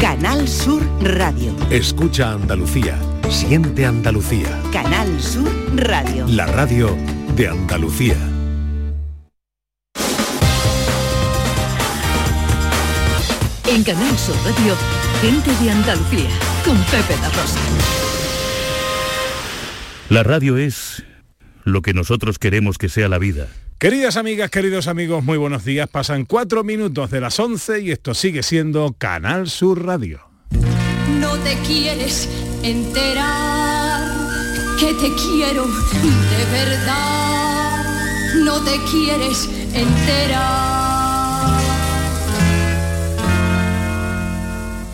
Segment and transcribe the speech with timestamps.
[0.00, 1.54] Canal Sur Radio.
[1.70, 2.98] Escucha Andalucía.
[3.28, 4.48] Siente Andalucía.
[4.72, 6.26] Canal Sur Radio.
[6.26, 6.96] La radio
[7.36, 8.16] de Andalucía.
[13.68, 14.74] En Canal Sur Radio,
[15.20, 16.30] gente de Andalucía,
[16.64, 17.60] con Pepe La Rosa.
[20.08, 21.04] La radio es
[21.64, 23.48] lo que nosotros queremos que sea la vida.
[23.80, 25.88] Queridas amigas, queridos amigos, muy buenos días.
[25.88, 30.20] Pasan cuatro minutos de las 11 y esto sigue siendo Canal Sur Radio.
[31.18, 32.28] No te quieres
[32.62, 34.02] enterar
[34.78, 37.84] que te quiero de verdad.
[38.44, 41.58] No te quieres enterar.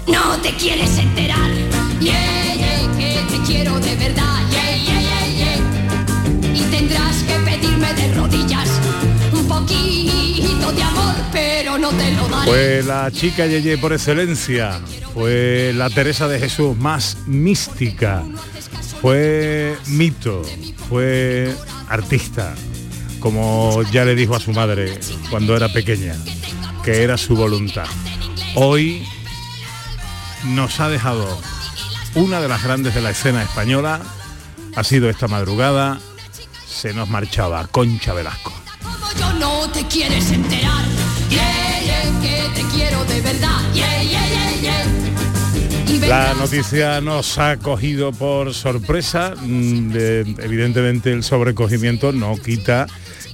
[0.06, 1.50] No te quieres enterar.
[1.98, 4.48] Yeah, yeah, que te quiero de verdad.
[4.52, 6.54] Yeah, yeah, yeah, yeah.
[6.54, 7.45] Y tendrás que
[7.95, 8.68] de rodillas
[9.32, 12.50] un poquito de amor, pero no te lo daré.
[12.50, 14.80] Fue la chica Yeye por excelencia,
[15.14, 18.22] fue la Teresa de Jesús más mística,
[19.01, 20.42] fue mito,
[20.88, 21.54] fue
[21.88, 22.54] artista,
[23.20, 24.98] como ya le dijo a su madre
[25.30, 26.14] cuando era pequeña,
[26.84, 27.87] que era su voluntad.
[28.54, 29.07] Hoy
[30.45, 31.40] nos ha dejado
[32.14, 34.01] una de las grandes de la escena española,
[34.74, 35.98] ha sido esta madrugada,
[36.77, 38.52] se nos marchaba Concha Velasco.
[38.82, 40.85] Como yo no te quieres enterar.
[41.30, 43.60] Yeah, yeah, que te quiero de verdad.
[43.73, 45.95] Yeah, yeah, yeah, yeah.
[45.95, 52.87] Y La noticia nos ha cogido por sorpresa, mm, de- evidentemente el sobrecogimiento no quita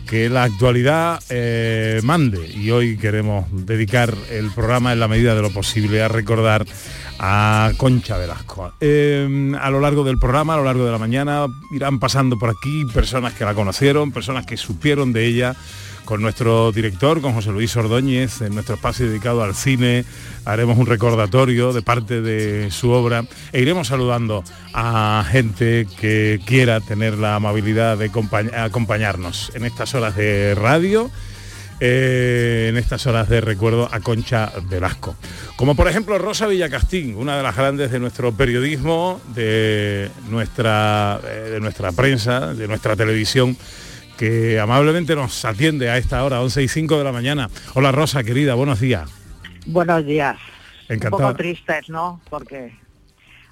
[0.07, 5.43] que la actualidad eh, mande y hoy queremos dedicar el programa en la medida de
[5.43, 6.67] lo posible a recordar
[7.19, 8.73] a Concha Velasco.
[8.81, 12.51] Eh, a lo largo del programa, a lo largo de la mañana, irán pasando por
[12.51, 15.55] aquí personas que la conocieron, personas que supieron de ella,
[16.05, 20.05] con nuestro director, con José Luis Ordóñez, en nuestro espacio dedicado al cine,
[20.45, 24.43] haremos un recordatorio de parte de su obra e iremos saludando
[24.75, 31.09] a gente que quiera tener la amabilidad de acompañ- acompañarnos en estas horas de radio.
[31.85, 35.17] Eh, en estas horas de recuerdo a Concha Velasco.
[35.57, 41.49] Como por ejemplo Rosa Villacastín, una de las grandes de nuestro periodismo, de nuestra, eh,
[41.51, 43.57] de nuestra prensa, de nuestra televisión,
[44.17, 47.51] que amablemente nos atiende a esta hora, 11 y 5 de la mañana.
[47.75, 49.11] Hola Rosa, querida, buenos días.
[49.67, 50.37] Buenos días.
[50.89, 51.17] Encantado.
[51.17, 52.21] Un poco tristes, ¿no?
[52.31, 52.79] Porque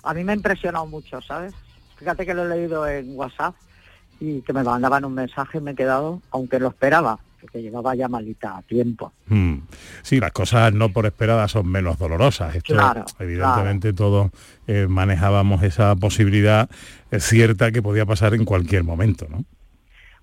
[0.04, 1.52] a mí me ha impresionado mucho, ¿sabes?
[1.96, 3.56] Fíjate que lo he leído en WhatsApp
[4.20, 7.94] y que me mandaban un mensaje y me he quedado, aunque lo esperaba, porque llevaba
[7.94, 9.12] ya malita a tiempo.
[9.26, 9.58] Mm.
[10.02, 12.54] Sí, las cosas no por esperadas son menos dolorosas.
[12.54, 14.30] Esto, Claro, evidentemente todos
[14.66, 16.68] eh, manejábamos esa posibilidad
[17.10, 19.44] eh, cierta que podía pasar en cualquier momento, ¿no?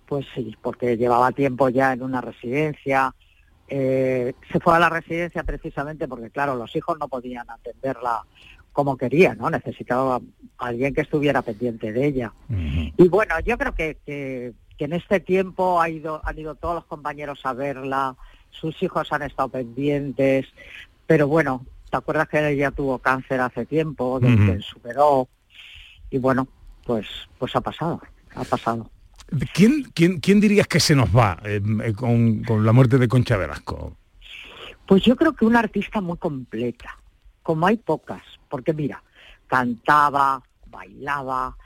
[0.06, 3.14] Pues sí, porque llevaba tiempo ya en una residencia.
[3.68, 8.24] eh, se fue a la residencia precisamente porque, claro, los hijos no podían atenderla
[8.72, 9.50] como querían, ¿no?
[9.50, 10.22] Necesitaba
[10.60, 12.32] alguien que estuviera pendiente de ella.
[12.96, 16.76] Y bueno, yo creo que, que, que en este tiempo ha ido, han ido todos
[16.76, 18.16] los compañeros a verla,
[18.52, 20.48] sus hijos han estado pendientes,
[21.06, 24.46] pero bueno, ¿te acuerdas que ella tuvo cáncer hace tiempo, Ujú.
[24.46, 25.28] que superó?
[26.10, 26.48] Y bueno,
[26.86, 27.08] pues,
[27.38, 28.02] pues ha pasado,
[28.36, 28.90] ha pasado.
[29.54, 33.08] ¿Quién, quién, quién dirías que se nos va eh, eh, con, con la muerte de
[33.08, 33.98] Concha Velasco?
[34.86, 36.98] Pues yo creo que una artista muy completa,
[37.44, 39.04] como hay pocas, porque mira,
[39.48, 41.58] cantaba, bailaba,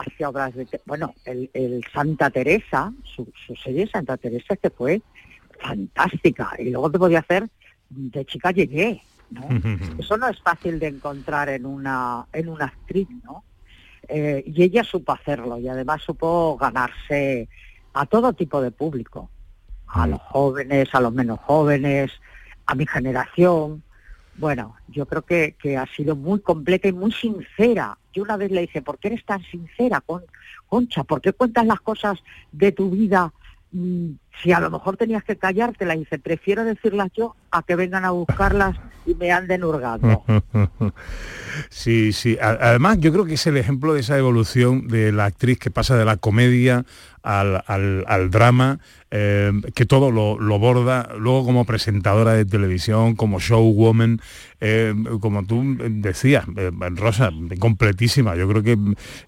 [0.00, 0.66] hacía obras de...
[0.86, 5.02] Bueno, el, el Santa Teresa, su, su serie Santa Teresa que fue
[5.60, 7.48] fantástica, y luego te podía hacer
[7.90, 9.48] de chica llegué, ¿no?
[9.98, 13.44] Eso no es fácil de encontrar en una, en una actriz, ¿no?
[14.08, 17.48] Eh, y ella supo hacerlo y además supo ganarse
[17.92, 19.28] a todo tipo de público,
[19.86, 22.10] a los jóvenes, a los menos jóvenes,
[22.66, 23.82] a mi generación.
[24.38, 27.98] Bueno, yo creo que, ha sido muy completa y muy sincera.
[28.12, 30.24] Yo una vez le dije, ¿por qué eres tan sincera, Con-
[30.68, 31.02] Concha?
[31.02, 32.20] ¿Por qué cuentas las cosas
[32.52, 33.32] de tu vida
[33.72, 34.10] mm,
[34.40, 35.96] si a lo mejor tenías que callártela?
[35.96, 38.76] Y dice, prefiero decirlas yo a que vengan a buscarlas
[39.08, 40.24] y me anden hurgando.
[41.70, 42.38] Sí, sí.
[42.40, 45.96] Además, yo creo que es el ejemplo de esa evolución de la actriz que pasa
[45.96, 46.84] de la comedia
[47.22, 48.78] al, al- al drama,
[49.10, 54.20] eh, que todo lo, lo borda, luego como presentadora de televisión, como showwoman,
[54.60, 58.36] eh, como tú decías, eh, Rosa, completísima.
[58.36, 58.78] Yo creo que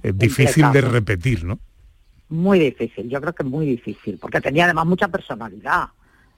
[0.02, 1.58] es difícil de repetir, ¿no?
[2.28, 5.88] Muy difícil, yo creo que muy difícil, porque tenía además mucha personalidad.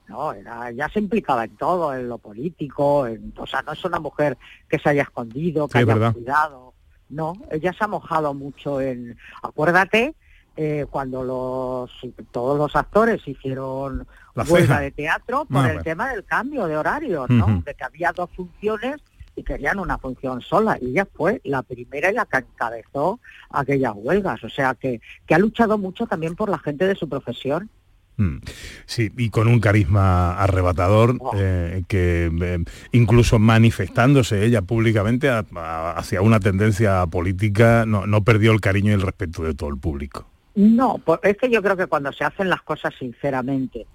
[0.07, 3.83] No, era, ya se implicaba en todo, en lo político, en, o sea, no es
[3.85, 6.13] una mujer que se haya escondido, que Sí, haya verdad.
[6.13, 6.73] cuidado.
[7.09, 10.15] No, ella se ha mojado mucho en, acuérdate,
[10.57, 11.91] eh, cuando los
[12.31, 14.05] todos los actores hicieron
[14.35, 15.83] La huelga de teatro por Ah, el bueno.
[15.83, 17.61] tema del cambio de horarios, ¿no?
[17.65, 18.97] De que había dos funciones
[19.35, 23.19] y querían una función sola y ella fue la primera y la que encabezó
[23.49, 27.07] aquellas huelgas, o sea que, que ha luchado mucho también por la gente de su
[27.09, 27.69] profesión.
[28.17, 28.37] Mm.
[28.85, 31.31] Sí, y con un carisma arrebatador, Oh.
[31.35, 32.59] eh, que eh,
[32.91, 38.91] incluso manifestándose ella públicamente a- a- hacia una tendencia política, no, no perdió el cariño
[38.91, 40.27] y el respeto de todo el público.
[40.55, 43.87] No, es que yo creo que cuando se hacen las cosas sinceramente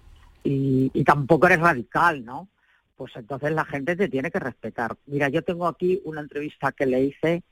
[0.42, 2.48] y, y tampoco eres radical, ¿no?
[2.96, 4.96] Pues entonces la gente te tiene que respetar.
[5.06, 7.44] Mira, yo tengo aquí una entrevista que le hice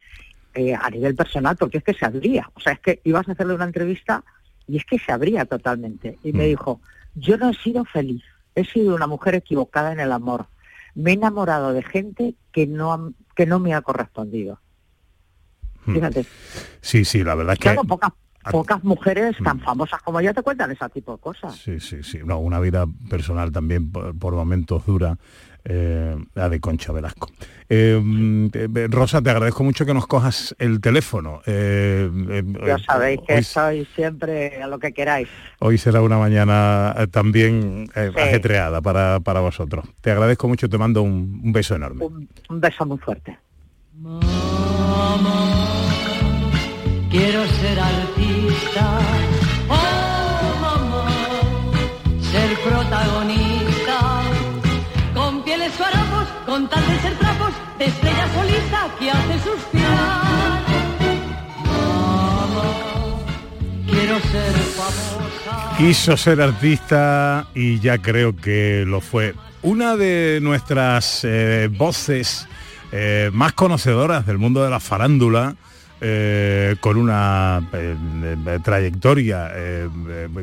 [0.55, 2.51] eh, a nivel personal, porque es que se abría.
[2.55, 4.25] O sea, es que ibas a hacerle una entrevista
[4.67, 6.19] y es que se abría totalmente.
[6.23, 6.49] Y me Mm.
[6.49, 6.81] dijo,
[7.15, 8.23] yo no he sido feliz,
[8.55, 10.47] he sido una mujer equivocada en el amor.
[10.95, 14.61] Me he enamorado de gente que no, que no me ha correspondido.
[15.85, 15.95] Mm.
[15.95, 16.27] Fíjate.
[16.81, 17.63] Sí, sí, la verdad es que...
[17.75, 19.61] Claro, pocas, mujeres tan Mm.
[19.61, 21.55] famosas como ella te cuentan ese tipo de cosas.
[21.57, 22.21] Sí, sí, sí.
[22.25, 25.19] No, una vida personal también por, por momentos dura,
[25.69, 27.29] eh, la de Concha Velasco.
[27.69, 28.01] Eh,
[28.55, 31.41] eh, Rosa, te agradezco mucho que nos cojas el teléfono.
[31.47, 35.29] Eh, eh, Ya sabéis que hoy, soy siempre a lo que queráis.
[35.59, 38.21] hoy será una mañana también eh, Sí.
[38.21, 39.85] ajetreada para, para vosotros.
[40.01, 42.05] Te agradezco mucho, te mando un, un beso enorme.
[42.05, 43.37] Un, un beso muy fuerte.
[47.11, 48.06] Quiero ser artista,
[65.77, 69.35] Quiso ser artista y ya creo que lo fue.
[69.63, 72.49] Una de nuestras eh, voces
[72.93, 75.55] eh, más conocedoras del mundo de la farándula,
[76.01, 77.67] eh, con una
[78.63, 79.51] trayectoria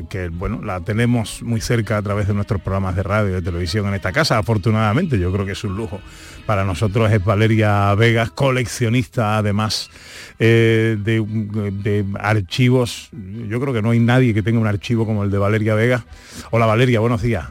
[0.08, 3.42] que bueno la tenemos muy cerca a través de nuestros programas de radio y de
[3.42, 6.00] televisión en esta casa afortunadamente yo creo que es un lujo
[6.46, 9.90] para nosotros es Valeria Vegas coleccionista además
[10.38, 15.24] eh, de, de archivos yo creo que no hay nadie que tenga un archivo como
[15.24, 16.04] el de Valeria Vegas
[16.50, 17.46] hola Valeria buenos días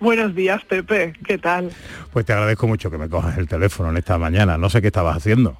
[0.00, 1.12] Buenos días, Pepe.
[1.26, 1.70] ¿Qué tal?
[2.10, 4.86] pues te agradezco mucho que me cojas el teléfono en esta mañana no sé qué
[4.86, 5.58] estabas haciendo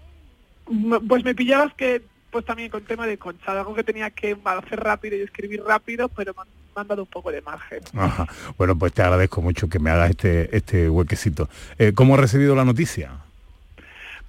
[1.08, 4.80] Pues me pillabas que, pues también con tema de concha, algo que tenía que hacer
[4.80, 6.32] rápido y escribir rápido, pero
[6.80, 7.80] me han, dado un poco de margen.
[7.96, 8.26] Ajá.
[8.56, 11.48] Bueno, pues te agradezco mucho que me hagas este, este huequecito.
[11.78, 13.12] Eh, ¿Cómo has recibido la noticia?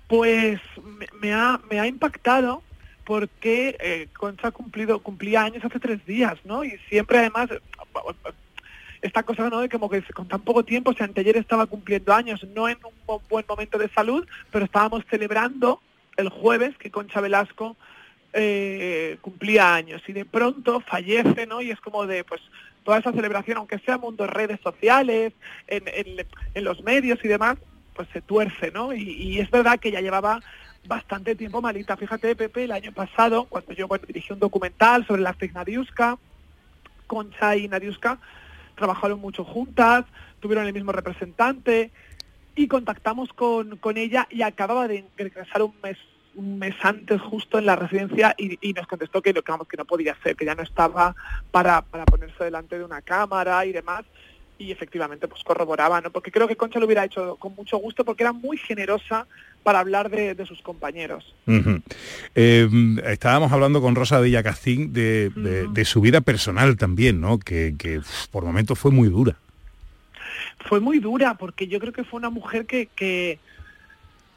[0.08, 2.62] Pues me, me ha, me ha impactado
[3.06, 6.64] porque eh, Concha ha cumplido, cumplía años hace tres días, ¿no?
[6.64, 7.50] Y siempre además,
[9.02, 9.60] esta cosa, ¿no?
[9.60, 12.78] De como que con tan poco tiempo, o sea, anteayer estaba cumpliendo años, no en
[12.84, 15.82] un buen momento de salud, pero estábamos celebrando
[16.18, 17.76] el jueves que Concha Velasco
[18.34, 21.62] eh, cumplía años y de pronto fallece, ¿no?
[21.62, 22.42] Y es como de, pues,
[22.84, 25.34] toda esa celebración, aunque sea mundo redes sociales,
[25.68, 27.58] en, en- los medios y demás,
[27.96, 28.94] pues se tuerce, ¿no?
[28.94, 30.40] Y, y es verdad que ya llevaba
[30.88, 31.96] bastante tiempo malita.
[31.98, 36.18] Fíjate, Pepe, el año pasado, cuando yo bueno, dirigí un documental sobre la actriz Nadiuska,
[37.08, 38.20] Concha y Nadiuska
[38.76, 40.06] trabajaron mucho juntas,
[40.40, 41.92] tuvieron el mismo representante
[42.56, 45.98] y contactamos con, con ella y acababa de ingresar un mes
[46.36, 49.68] un mes antes justo en la residencia y, y nos contestó que, no- que, vamos,
[49.68, 51.16] que no podía ser, que ya no estaba
[51.52, 54.04] para, para ponerse delante de una cámara y demás
[54.58, 56.12] y efectivamente pues corroboraba, ¿no?
[56.12, 59.26] Porque creo que Concha lo hubiera hecho con mucho gusto porque era muy generosa
[59.64, 61.34] para hablar de, de sus compañeros.
[62.36, 62.70] Eh,
[63.06, 67.40] estábamos hablando con Rosa Villacastín de, de, de su vida personal también, ¿no?
[67.40, 69.36] Que, que, por momentos fue muy dura.
[70.66, 73.40] Fue muy dura porque yo creo que fue una mujer que, que,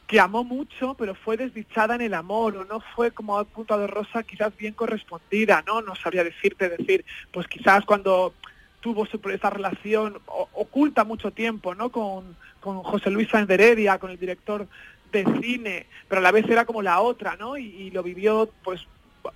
[0.06, 3.87] que amó mucho, pero fue desdichada en el amor, o no fue, como ha apuntado
[3.87, 5.80] Rosa, quizás bien correspondida, ¿no?
[5.80, 8.34] No sabría decirte, decir, pues quizás cuando
[8.80, 11.88] tuvo su, esa relación oculta mucho tiempo, ¿no?
[11.88, 14.68] Con, con José Luis Sáenz de con el director
[15.11, 17.56] de cine, pero a la vez era como la otra, ¿no?
[17.56, 18.87] Y, y lo vivió, pues,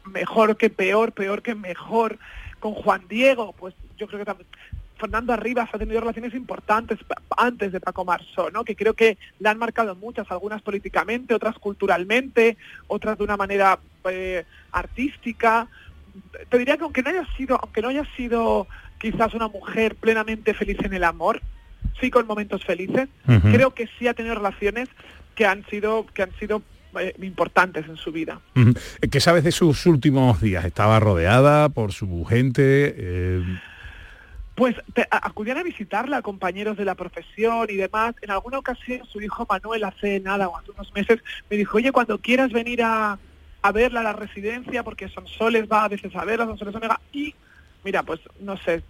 [0.04, 2.18] mejor que peor, peor que mejor.
[2.60, 4.48] Con Juan Diego, pues yo creo que también
[4.98, 6.98] Fernando Arribas ha tenido relaciones importantes
[7.36, 8.64] antes de Paco Marzo, ¿no?
[8.64, 13.78] Que creo que le han marcado muchas, algunas políticamente, otras culturalmente, otras de una manera
[14.10, 15.68] eh, artística.
[16.48, 18.66] Te diría que aunque no haya sido, aunque no haya sido
[18.98, 21.40] quizás una mujer plenamente feliz en el amor,
[22.00, 23.08] sí con momentos felices,
[23.42, 24.88] creo que sí ha tenido relaciones
[25.34, 26.62] que han sido, que han sido
[26.98, 28.40] eh, importantes en su vida.
[29.10, 30.64] ¿Qué sabes de sus últimos días?
[30.64, 32.94] ¿Estaba rodeada por su gente?
[32.96, 33.42] Eh,
[34.58, 38.16] Pues te- acudían a visitarla compañeros de la profesión y demás.
[38.22, 41.92] En alguna ocasión su hijo Manuel hace nada o hace unos meses me dijo, oye,
[41.92, 43.16] cuando quieras venir a,
[43.62, 47.36] a verla a la residencia, porque Sonsoles va a veces a verla, Sonsoles Omega, y
[47.84, 48.82] mira, pues no sé,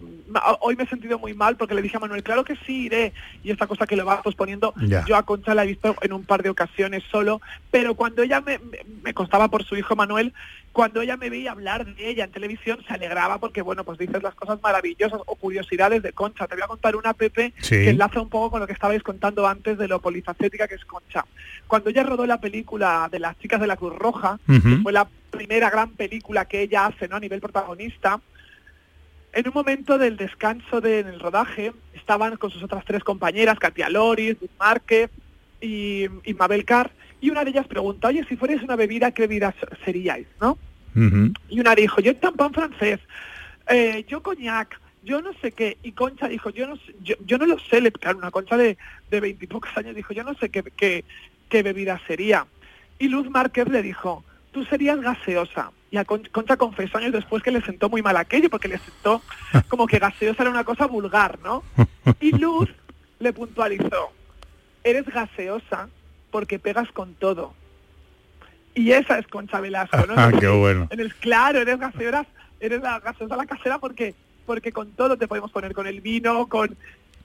[0.61, 3.13] hoy me he sentido muy mal porque le dije a Manuel, claro que sí, iré,
[3.43, 5.05] y esta cosa que lo va posponiendo, Ya.
[5.05, 7.41] yo a Concha la he visto en un par de ocasiones solo,
[7.71, 10.33] pero cuando ella me, me, me constaba por su hijo Manuel,
[10.71, 14.21] cuando ella me veía hablar de ella en televisión, se alegraba porque, bueno, pues dices
[14.21, 16.47] las cosas maravillosas o curiosidades de Concha.
[16.47, 17.69] Te voy a contar una, Pepe, Sí.
[17.75, 20.85] que enlaza un poco con lo que estabais contando antes de lo polifacética que es
[20.85, 21.25] Concha.
[21.67, 25.07] Cuando ella rodó la película de las chicas de la Cruz Roja, que fue la
[25.31, 27.15] primera gran película que ella hace ¿no?
[27.15, 28.19] a nivel protagonista,
[29.33, 33.59] en un momento del descanso de, en el rodaje estaban con sus otras tres compañeras,
[33.59, 35.09] Katia Loris, Márquez
[35.61, 39.23] y, y Mabel Carr, y una de ellas pregunta, oye, si fuerais una bebida, ¿qué
[39.23, 40.27] bebida seríais?
[40.39, 40.57] ¿no?
[41.49, 42.99] Y una dijo, yo tampón francés,
[43.67, 45.77] eh, yo coñac, yo no sé qué.
[45.83, 48.77] Y Concha dijo, yo no yo, yo no lo sé, le, claro, una Concha de
[49.09, 51.05] de veintipocos años dijo, yo no sé qué, qué,
[51.49, 52.47] qué bebida sería.
[52.97, 55.71] Y Luz Márquez le dijo, tú serías gaseosa.
[55.91, 58.77] Y a Con- Concha confesó años después que le sentó muy mal aquello, porque le
[58.77, 59.21] sentó
[59.69, 61.63] como que gaseosa era una cosa vulgar, ¿no?
[62.19, 62.69] Y Luz
[63.19, 64.11] le puntualizó,
[64.83, 65.89] eres gaseosa
[66.31, 67.53] porque pegas con todo.
[68.75, 70.13] Y esa es Concha Velasco, ¿no?
[70.17, 70.87] Ah, qué bueno.
[70.91, 72.25] En el claro, eres gaseosa,
[72.59, 74.13] eres la gaseosa la casera porque
[74.45, 76.75] porque con todo te podemos poner con el vino, con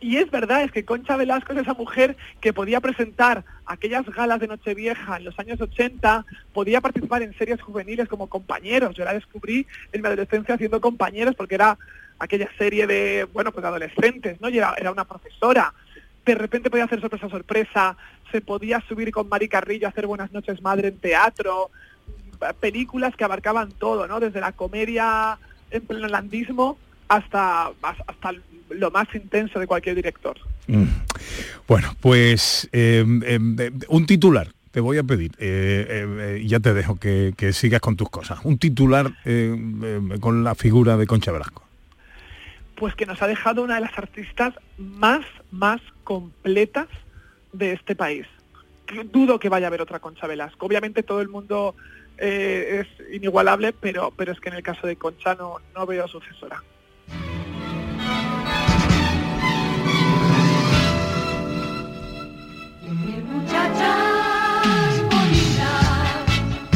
[0.01, 4.41] y es verdad, es que Concha Velasco es esa mujer que podía presentar aquellas galas
[4.41, 8.95] de Nochevieja en los años 80, podía participar en series juveniles como compañeros.
[8.95, 11.79] Yo la descubrí en mi adolescencia haciendo compañeros porque era
[12.19, 14.49] aquella serie de, bueno, pues adolescentes, ¿no?
[14.49, 15.73] Y era, era una profesora.
[16.25, 17.97] De repente podía hacer sorpresa sorpresa,
[18.31, 21.71] se podía subir con Mari Carrillo a hacer Buenas noches Madre en teatro,
[22.61, 24.21] películas que abarcaban todo, ¿no?
[24.21, 25.39] Desde la comedia
[25.71, 28.33] en pleno landismo hasta, hasta
[28.71, 30.37] lo más intenso de cualquier director.
[30.67, 30.85] Mm.
[31.67, 34.49] Bueno, pues eh, eh, eh, un titular.
[34.71, 38.11] Te voy a pedir, eh, eh, eh, ya te dejo que, que sigas con tus
[38.11, 38.41] cosas.
[38.43, 39.57] Un titular eh,
[40.19, 41.63] con la figura de Concha Velasco.
[42.75, 46.89] Pues que nos ha dejado una de las artistas más, más completas
[47.53, 48.27] de este país.
[49.13, 50.67] Dudo que vaya a haber otra Concha Velasco.
[50.67, 51.77] Obviamente todo el mundo
[52.19, 56.09] eh, es inigualable, pero, pero es que en el caso de Concha no, no veo
[56.09, 56.65] sucesora.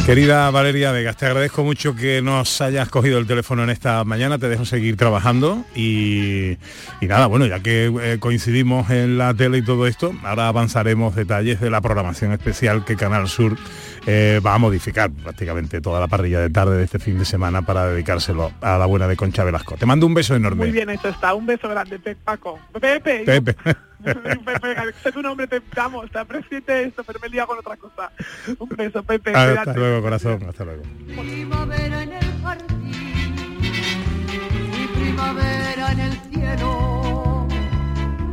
[0.09, 4.39] Querida Valeria Vegas, te agradezco mucho que nos hayas cogido el teléfono en esta mañana,
[4.39, 6.53] te dejo seguir trabajando y,
[7.03, 11.15] y nada, bueno, ya que eh, coincidimos en la tele y todo esto, ahora avanzaremos
[11.15, 13.59] detalles de la programación especial que Canal Sur
[14.11, 17.61] eh, va a modificar prácticamente toda la parrilla de tarde de este fin de semana
[17.61, 19.77] para dedicárselo a la buena de Concha Velasco.
[19.77, 20.65] Te mando un beso enorme.
[20.65, 21.35] Muy bien hecho está.
[21.35, 22.59] Un beso grande, Paco.
[22.81, 23.25] Pepe.
[23.27, 23.55] Pepe.
[24.03, 26.05] Pepe, sé tu nombre, te amo.
[26.05, 28.11] Está presente esto, pero me he con otra cosa.
[28.59, 29.31] Un beso, Pepe.
[29.31, 29.79] Hasta cuídate.
[29.79, 30.83] luego, corazón, hasta luego.
[31.07, 33.35] Primavera en el jardín
[34.73, 37.47] y primavera en el cielo,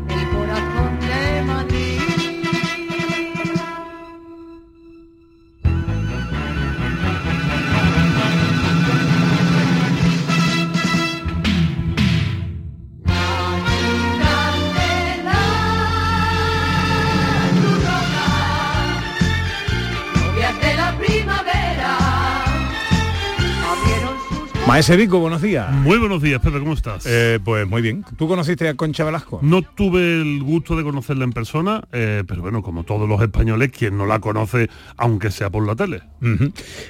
[0.08, 1.95] el corazón de Madrid.
[24.68, 25.72] Maese Vico, buenos días.
[25.72, 27.06] Muy buenos días, Pepe, ¿cómo estás?
[27.06, 28.04] Eh, pues muy bien.
[28.18, 29.40] ¿Tú conociste a Concha Velasco?
[29.44, 33.70] No tuve el gusto de conocerla en persona, eh, pero bueno, como todos los españoles,
[33.70, 34.68] quien no la conoce,
[34.98, 36.02] aunque sea por la tele.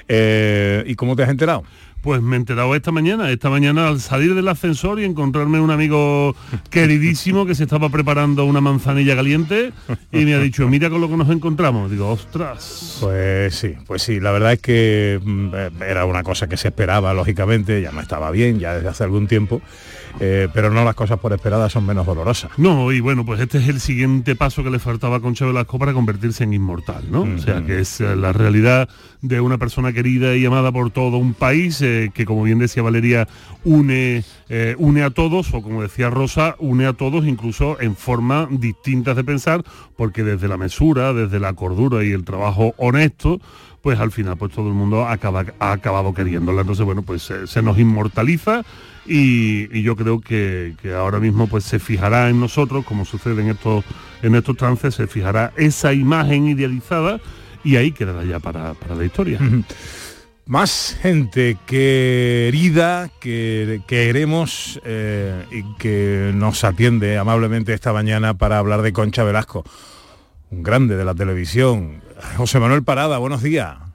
[0.08, 1.64] Eh, ¿Y cómo te has enterado?
[2.06, 5.72] Pues me he enterado esta mañana, esta mañana al salir del ascensor y encontrarme un
[5.72, 6.36] amigo
[6.70, 9.72] queridísimo que se estaba preparando una manzanilla caliente
[10.12, 11.90] y me ha dicho, mira con lo que nos encontramos.
[11.90, 12.98] Digo, ostras.
[13.00, 16.68] Pues sí, pues sí, la verdad es que mm, eh, era una cosa que se
[16.68, 19.60] esperaba, lógicamente, ya no estaba bien, ya desde hace algún tiempo,
[20.20, 22.50] eh, pero no las cosas por esperadas son menos dolorosas.
[22.56, 25.78] No, y bueno, pues este es el siguiente paso que le faltaba a Concha Velasco
[25.78, 27.22] para convertirse en inmortal, ¿no?
[27.22, 28.88] O sea, que es eh, la realidad
[29.20, 32.82] de una persona querida y amada por todo un país eh, que, como bien decía
[32.82, 33.28] Valeria,
[33.64, 38.48] une, eh, une a todos, o como decía Rosa, une a todos incluso en formas
[38.50, 39.64] distintas de pensar,
[39.96, 43.40] porque desde la mesura, desde la cordura y el trabajo honesto,
[43.82, 46.62] pues al final pues todo el mundo acaba, ha acabado queriéndola.
[46.62, 48.64] Entonces, bueno, pues se nos inmortaliza
[49.06, 53.50] y, yo creo que, que ahora mismo pues se fijará en nosotros, como sucede en
[53.50, 53.84] estos,
[54.22, 57.20] en estos trances, se fijará esa imagen idealizada
[57.64, 59.38] y ahí quedará ya para, para la historia.
[60.46, 68.82] Más gente querida que queremos eh, y que nos atiende amablemente esta mañana para hablar
[68.82, 69.64] de Concha Velasco,
[70.52, 72.00] un grande de la televisión.
[72.36, 73.85] José Manuel Parada, buenos días.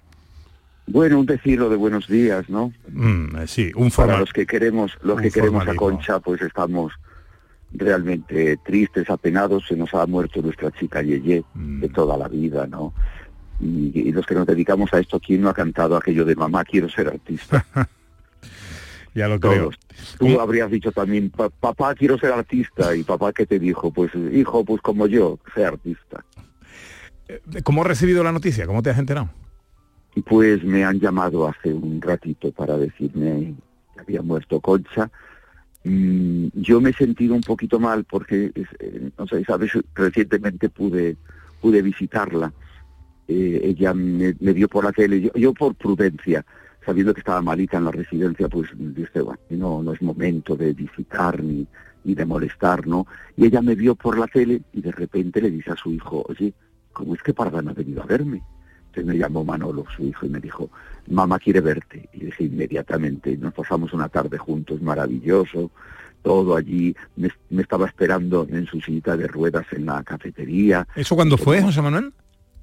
[0.87, 2.73] Bueno, un decirlo de buenos días, ¿no?
[2.89, 4.19] Mm, eh, sí, un Para formal.
[4.21, 5.75] los que queremos, los que queremos a.
[5.75, 6.91] Concha, pues estamos
[7.73, 9.65] realmente tristes, apenados.
[9.67, 11.79] Se nos ha muerto nuestra chica Yeye Mm.
[11.81, 12.93] de toda la vida, ¿no?
[13.61, 16.63] Y, y los que nos dedicamos a esto, ¿quién no ha cantado aquello de mamá
[16.65, 17.65] quiero ser artista?
[19.13, 19.63] Ya lo creo.
[19.71, 19.79] Todos.
[20.19, 24.09] Tú habrías dicho también, "Pa- papá quiero ser artista, y papá que te dijo, pues
[24.31, 26.23] hijo, pues como yo, sé artista.
[27.63, 28.65] ¿Cómo has recibido la noticia?
[28.65, 29.29] ¿Cómo te has enterado?
[30.25, 33.55] Pues me han llamado hace un ratito para decirme
[33.93, 35.09] que había muerto Concha.
[35.83, 41.17] Mm, yo me he sentido un poquito mal porque, eh, no sé, sabes, recientemente pude,
[41.61, 42.51] pude visitarla.
[43.27, 46.45] Eh, ella me, vio por la tele, yo, yo por prudencia,
[46.85, 50.73] sabiendo que estaba malita en la residencia, pues dije, bueno, no, no es momento de
[50.73, 51.65] visitar ni,
[52.03, 53.07] ni de molestar, ¿no?
[53.37, 56.25] Y ella me vio por la tele y de repente le dice a su hijo,
[56.27, 56.53] oye,
[56.91, 58.41] ¿cómo es que Parda ha venido a verme?
[58.91, 60.69] Entonces me llamó Manolo, su hijo, y me dijo,
[61.09, 62.09] mamá quiere verte.
[62.11, 65.71] Y dije inmediatamente, nos pasamos una tarde juntos, maravilloso,
[66.21, 70.85] todo allí, me, me estaba esperando en su silla de ruedas en la cafetería.
[70.93, 72.11] ¿Eso cuándo fue, José Manuel?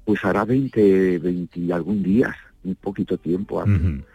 [0.05, 4.05] Pues hará 20, 20 y algún días, un poquito tiempo antes.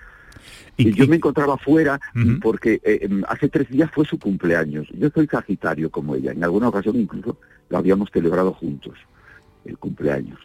[0.77, 2.01] Y, yo me encontraba fuera
[2.41, 4.87] porque eh, em, hace tres días fue su cumpleaños.
[4.93, 6.31] Yo soy Sagitario como ella.
[6.31, 8.95] En alguna ocasión incluso lo habíamos celebrado juntos,
[9.65, 10.39] el cumpleaños.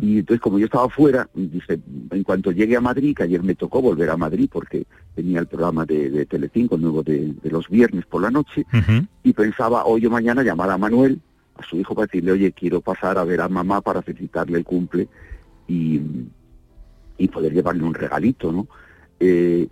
[0.00, 3.54] Y entonces como yo estaba fuera, dice, en cuanto llegue a Madrid, que ayer me
[3.54, 7.68] tocó volver a Madrid porque tenía el programa de, de Telecinco nuevo de, de los
[7.68, 8.66] viernes por la noche,
[9.22, 11.20] y pensaba hoy o mañana llamar a Manuel,
[11.56, 14.64] a su hijo, para decirle, oye, quiero pasar a ver a mamá para felicitarle el
[14.64, 15.08] cumple
[15.68, 16.00] y,
[17.18, 18.66] y poder llevarle un regalito, ¿no?
[19.18, 19.68] Eh,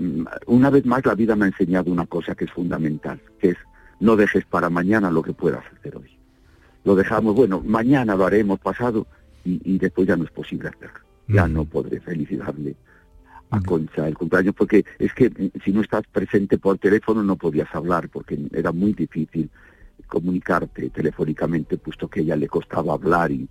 [0.47, 3.57] una vez más la vida me ha enseñado una cosa que es fundamental, que es
[4.01, 6.18] no dejes para mañana lo que puedas hacer hoy.
[6.89, 9.07] Lo dejamos, bueno, mañana lo haremos pasado
[9.45, 11.01] y, y después ya no es posible hacerlo.
[11.29, 12.77] Ya no podré felicitarle
[13.51, 17.37] a Concha el cumpleaños porque es que mm, si no estás presente por teléfono no
[17.37, 19.51] podías hablar porque era muy difícil
[20.07, 23.47] comunicarte telefónicamente puesto que a ella le costaba hablar y,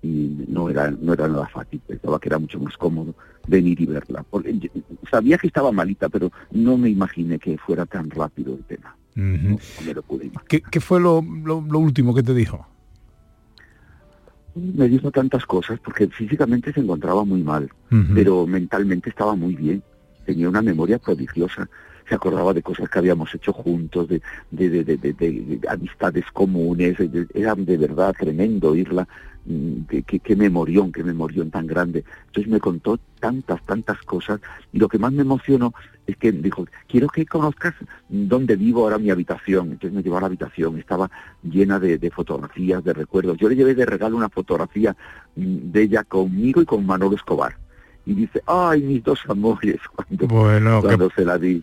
[0.00, 1.80] y no era no era nada fácil.
[1.84, 3.12] Pensaba que era mucho más cómodo
[3.48, 4.24] venir y verla.
[4.30, 4.70] Porque
[5.10, 9.58] sabía que estaba malita pero no me imaginé que fuera tan rápido el tema No
[9.84, 12.66] me lo pude imaginar ¿Qué, qué fue lo, lo- lo último que te dijo?
[14.54, 17.68] me dijo tantas cosas porque físicamente se encontraba muy mal
[18.14, 19.82] pero mentalmente estaba muy bien.
[20.26, 21.68] Tenía una memoria prodigiosa.
[22.08, 25.68] Se acordaba de cosas que habíamos hecho juntos, de, de, de, de- de- de- de
[25.68, 26.96] amistades comunes.
[27.34, 29.08] era de verdad tremendo oírla.
[29.48, 32.04] Mm, Qué, qué, qué memorión, qué memorión tan grande.
[32.26, 34.40] Entonces me contó tantas, tantas cosas.
[34.72, 35.72] Y lo que más me emocionó
[36.06, 37.74] es que dijo, quiero que conozcas
[38.08, 39.72] dónde vivo ahora mi habitación.
[39.72, 40.78] Entonces me llevó a la habitación.
[40.78, 41.10] Estaba
[41.42, 43.36] llena de, de fotografías, de recuerdos.
[43.38, 44.94] Yo le llevé de regalo una fotografía
[45.36, 47.56] mm, de ella conmigo y con Manolo Escobar
[48.06, 51.62] y dice, ay, mis dos amores, cuando, Bueno, que- cuando se la di.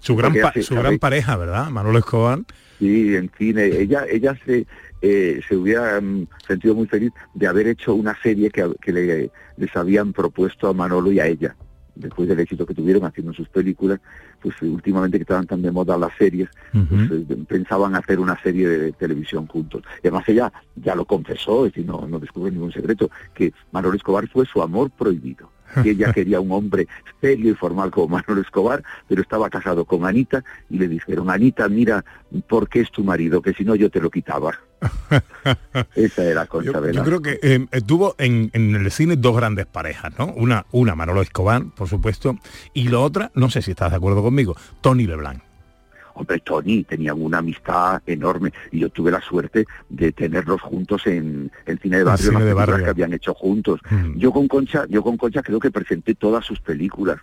[0.00, 1.68] su gran, hace- su gran pareja, ¿verdad?
[1.70, 2.40] Manolo Escobar.
[2.78, 3.66] Sí, en cine.
[3.66, 4.66] Ella, ella se,
[5.06, 9.30] eh, se hubiera mm, sentido muy feliz de haber hecho una serie que, que le-
[9.58, 11.54] les habían propuesto a Manolo y a ella.
[11.94, 14.00] Después del éxito que tuvieron haciendo sus películas,
[14.42, 16.48] pues eh, últimamente que estaban tan de moda las series,
[16.88, 19.82] pues, eh, pensaban hacer una serie de televisión juntos.
[20.02, 23.96] Y además ella ya lo confesó, es decir, no, no descubre ningún secreto, que Manolo
[23.96, 25.50] Escobar fue su amor prohibido.
[25.82, 26.88] Que ella quería un hombre
[27.20, 31.68] serio y formal como Manolo Escobar, pero estaba casado con Anita y le dijeron, Anita,
[31.68, 32.04] mira,
[32.48, 33.42] ¿por qué es tu marido?
[33.42, 34.52] Que si no yo te lo quitaba.
[35.94, 39.66] Esa era Concha Yo, yo creo que eh, tuvo en, en el cine dos grandes
[39.66, 40.26] parejas, ¿no?
[40.34, 42.38] Una, una Manolo Escobar, por supuesto,
[42.74, 45.42] y la otra, no sé si estás de acuerdo conmigo, Tony Leblanc.
[46.14, 51.50] Hombre, Tony, tenían una amistad enorme y yo tuve la suerte de tenerlos juntos en
[51.66, 52.84] el cine de barrio, cine las de barrio.
[52.84, 53.80] que habían hecho juntos.
[53.90, 54.18] Mm.
[54.18, 57.18] Yo con Concha, yo con Concha creo que presenté todas sus películas.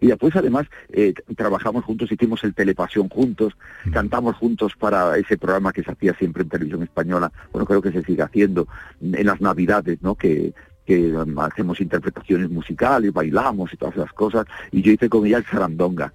[0.00, 3.90] Y después además eh, trabajamos juntos, hicimos el Telepasión juntos, Mm.
[3.90, 7.90] cantamos juntos para ese programa que se hacía siempre en televisión española, bueno creo que
[7.90, 8.68] se sigue haciendo
[9.02, 10.14] en las navidades, ¿no?
[10.14, 10.54] Que,
[10.86, 15.38] que um, hacemos interpretaciones musicales, bailamos y todas esas cosas, y yo hice con ella
[15.38, 16.12] el Sarandonga.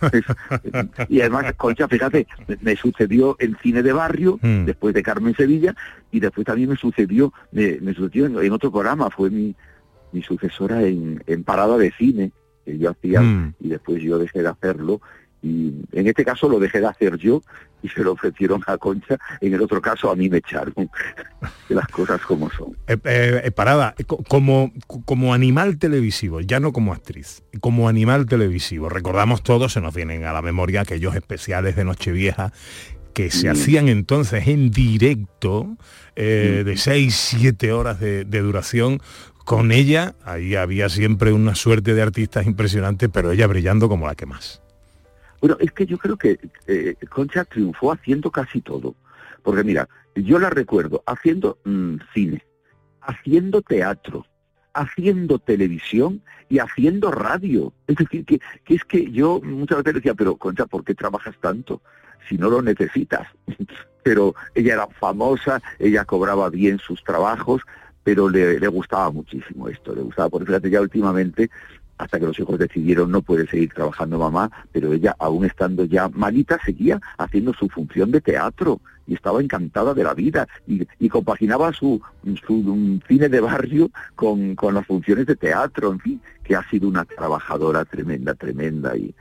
[1.08, 2.26] y además, Concha, fíjate,
[2.60, 4.64] me- sucedió el cine de barrio, Mm.
[4.66, 5.74] después de Carmen Sevilla,
[6.10, 9.54] y después también me sucedió, me, me sucedió en, en otro programa, fue mi,
[10.12, 12.32] mi sucesora en, en Parada de Cine,
[12.64, 13.54] que yo hacía, Mm.
[13.60, 15.00] y después yo dejé de hacerlo,
[15.44, 17.42] y en este caso lo dejé de hacer yo,
[17.82, 20.72] y se lo ofrecieron a Concha, en el otro caso a mí me echaron,
[21.68, 22.72] las cosas como son.
[22.86, 24.72] Eh, eh, eh, parada, co- como,
[25.04, 30.24] como animal televisivo, ya no como actriz, como animal televisivo, recordamos todos, se nos vienen
[30.24, 32.52] a la memoria aquellos especiales de Nochevieja
[33.12, 35.76] que se hacían entonces en directo,
[36.16, 38.98] eh, de 6, 7 horas de, de duración,
[39.44, 44.14] con ella, ahí había siempre una suerte de artistas impresionante, pero ella brillando como la
[44.16, 44.62] que más.
[45.40, 48.94] Bueno, es que yo creo que eh, Concha triunfó haciendo casi todo.
[49.42, 52.44] Porque mira, yo la recuerdo haciendo mm, cine,
[53.02, 54.26] haciendo teatro,
[54.72, 57.72] haciendo televisión y haciendo radio.
[57.86, 61.82] Es decir, que, es que yo muchas veces decía, pero Concha, ¿por qué trabajas tanto?
[62.28, 63.28] Si no lo necesitas.
[64.04, 67.62] pero ella era famosa, ella cobraba bien sus trabajos,
[68.04, 71.50] pero le, le gustaba muchísimo esto, le gustaba, porque fíjate, ya últimamente
[71.98, 76.08] hasta que los hijos decidieron no puede seguir trabajando mamá, pero ella, aún estando ya
[76.08, 81.08] malita, seguía haciendo su función de teatro y estaba encantada de la vida y, y
[81.08, 82.00] compaginaba su,
[82.46, 86.68] su um, cine de barrio con, con las funciones de teatro, en fin, que ha
[86.70, 89.14] sido una trabajadora tremenda, tremenda y,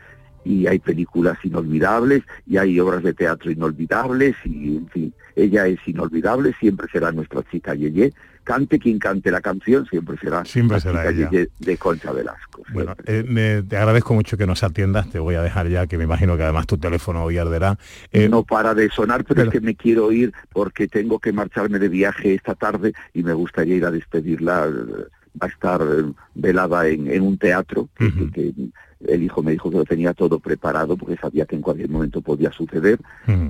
[0.45, 5.79] y hay películas inolvidables y hay obras de teatro inolvidables y en fin, ella es
[5.87, 10.81] inolvidable, siempre será nuestra chica Yeye, cante quien cante la canción, siempre será, Siempre la
[10.81, 11.29] será chica ella.
[11.31, 12.61] Yeye de Concha Velasco.
[12.73, 15.97] Bueno, eh, me- te agradezco mucho que nos atiendas, te voy a dejar ya, que
[15.97, 17.77] me imagino que además tu teléfono hoy arderá.
[18.11, 21.31] Eh, no para de sonar, pero, pero- es que me quiero ir porque tengo que
[21.31, 24.69] marcharme de viaje esta tarde y me gustaría ir a despedirla.
[25.41, 28.31] Va a estar eh, velada en, en un teatro, que, Ujú.
[28.31, 31.61] que- que el hijo me dijo que lo tenía todo preparado porque sabía que en
[31.61, 32.99] cualquier momento podía suceder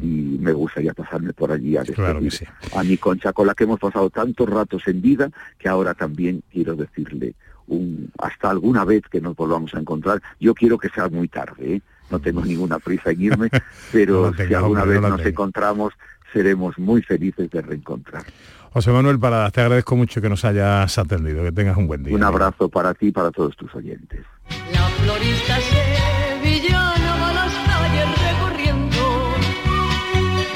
[0.02, 2.46] y me gustaría pasarme por allí a despedir Claro que sí.
[2.74, 6.42] a mi concha con la que hemos pasado tantos ratos en vida que ahora también
[6.52, 7.36] quiero decirle
[7.68, 10.22] un hasta alguna vez que nos volvamos a encontrar.
[10.40, 11.82] Yo quiero que sea muy tarde, ¿eh?
[12.10, 13.50] no tengo ninguna prisa en irme,
[13.92, 15.94] pero No si alguna vez nos encontramos
[16.34, 18.24] seremos muy felices de reencontrar.
[18.74, 22.16] José Manuel Paradas, te agradezco mucho que nos hayas atendido, que tengas un buen día.
[22.16, 24.26] Un abrazo para ti y para todos tus oyentes.
[24.74, 29.36] La florista sevillana va a las calles recorriendo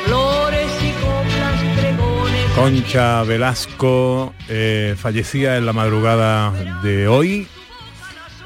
[0.06, 2.52] flores y coplas, pregones.
[2.56, 6.52] Concha Velasco eh, fallecía en la madrugada
[6.82, 7.48] de hoy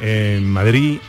[0.02, 1.00] en Madrid.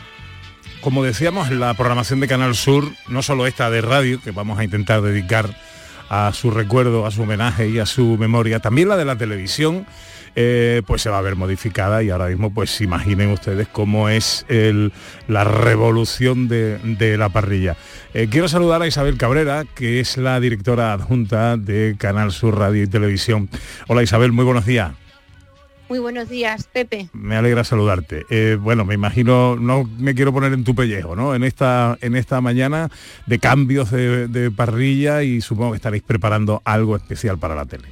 [0.79, 4.63] Como decíamos, la programación de Canal Sur, no solo esta de radio, que vamos a
[4.63, 5.53] intentar dedicar
[6.15, 9.87] a su recuerdo, a su homenaje y a su memoria, también la de la televisión,
[10.35, 14.45] eh, pues se va a ver modificada y ahora mismo pues imaginen ustedes cómo es
[14.47, 14.91] el-
[15.27, 17.77] la revolución de, la parrilla.
[18.13, 22.83] Eh, quiero saludar a Isabel Cabrera, que es la directora adjunta de Canal Sur Radio
[22.83, 23.49] y Televisión.
[23.87, 24.91] Hola Isabel, muy buenos días.
[25.89, 27.09] Muy buenos días, Pepe.
[27.13, 28.25] Me alegra saludarte.
[28.29, 31.35] Eh, bueno, me imagino, no me quiero poner en tu pellejo, ¿no?
[31.35, 32.89] En esta, en esta mañana
[33.25, 37.89] de cambios de, de parrilla y supongo que estaréis preparando algo especial para la tele.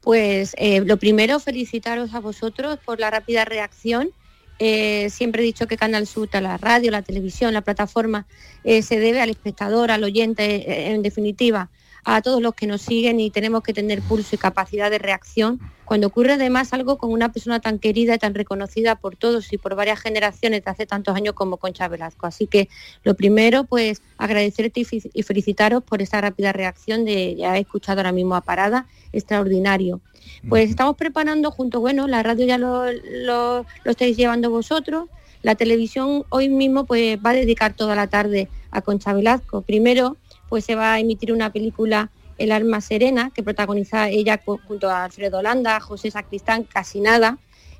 [0.00, 4.10] Pues eh, lo primero, felicitaros a vosotros por la rápida reacción.
[4.58, 8.26] Eh, siempre he dicho que Canal Sur, la radio, la televisión, la plataforma,
[8.64, 11.70] eh, se debe al espectador, al oyente, en definitiva,
[12.04, 15.60] a todos los que nos siguen y tenemos que tener pulso y capacidad de reacción.
[15.84, 19.58] Cuando ocurre además algo con una persona tan querida y tan reconocida por todos y
[19.58, 22.26] por varias generaciones de hace tantos años como Concha Velasco.
[22.26, 22.68] Así que
[23.04, 27.60] lo primero, pues agradecerte y fe- y felicitaros por esa rápida reacción de, ya he
[27.60, 30.00] escuchado ahora mismo a Parada, extraordinario.
[30.48, 35.08] Pues estamos preparando junto, bueno, la radio ya lo, lo, lo estáis llevando vosotros,
[35.42, 39.62] la televisión hoy mismo pues va a dedicar toda la tarde a Concha Velasco.
[39.62, 40.16] Primero,
[40.52, 44.38] pues se va a emitir una película El alma serena, que protagoniza ella
[44.68, 47.38] junto a Alfredo Landa, José Sacristán, casi nada,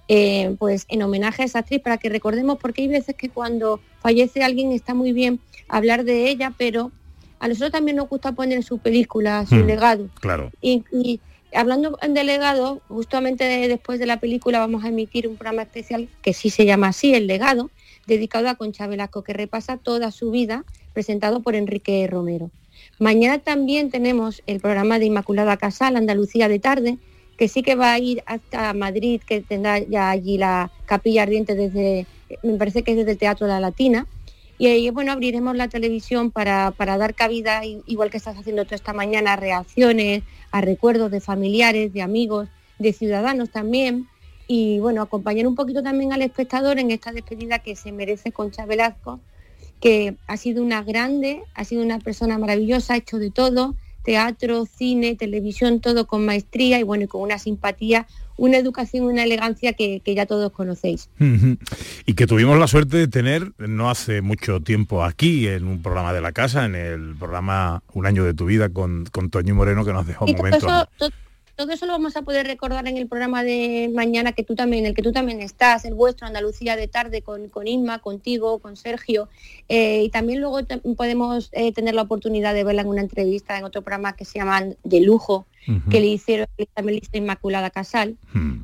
[0.08, 3.78] eh, pues en homenaje a esa actriz, para que recordemos, porque hay veces que cuando
[4.00, 6.92] fallece alguien está muy bien hablar de ella, pero
[7.40, 9.66] a nosotros también nos gusta poner en su película su Mm.
[9.66, 10.08] legado.
[10.22, 10.50] Claro.
[10.62, 11.20] Y, y
[11.54, 16.08] hablando en delegado, justamente de- después de la película vamos a emitir un programa especial
[16.22, 17.70] que sí se llama así, El legado,
[18.06, 22.50] dedicado a Concha Velasco, que repasa toda su vida, presentado por Enrique Romero.
[22.98, 26.98] Mañana también tenemos el programa de Inmaculada Casal, Andalucía de tarde,
[27.37, 31.55] que sí que va a ir hasta Madrid, que tendrá ya allí la capilla ardiente
[31.55, 32.07] desde,
[32.42, 34.07] me parece que es desde el Teatro La Latina.
[34.59, 38.74] Y ahí, bueno, abriremos la televisión para, para dar cabida, igual que estás haciendo tú
[38.74, 44.07] esta mañana, a reacciones, a recuerdos de familiares, de amigos, de ciudadanos también.
[44.46, 48.66] Y bueno, acompañar un poquito también al espectador en esta despedida que se merece Concha
[48.66, 49.18] Velasco,
[49.83, 54.64] que ha sido una grande, ha sido una persona maravillosa, ha hecho de todo, teatro,
[54.64, 59.73] cine, televisión, todo con maestría y bueno, y con una simpatía, una educación, una elegancia
[59.73, 61.11] que, que ya todos conocéis.
[62.07, 66.12] Y que tuvimos la suerte de tener no hace mucho tiempo aquí en un programa
[66.12, 69.85] de la casa, en el programa Un año de tu vida con, con Toño Moreno
[69.85, 70.88] que nos dejó Y todo momentos.
[71.01, 71.12] eso,
[71.62, 74.85] todo eso lo vamos a poder recordar en el programa de mañana que tú también,
[74.85, 78.59] en el que tú también estás, el vuestro Andalucía de tarde con, con Inma, contigo,
[78.59, 79.29] con Sergio.
[79.68, 83.57] Eh, y también luego te- podemos eh, tener la oportunidad de verla en una entrevista
[83.57, 85.46] en otro programa que se llama De Lujo,
[85.90, 88.16] que le hicieron también le hizo Inmaculada Casal.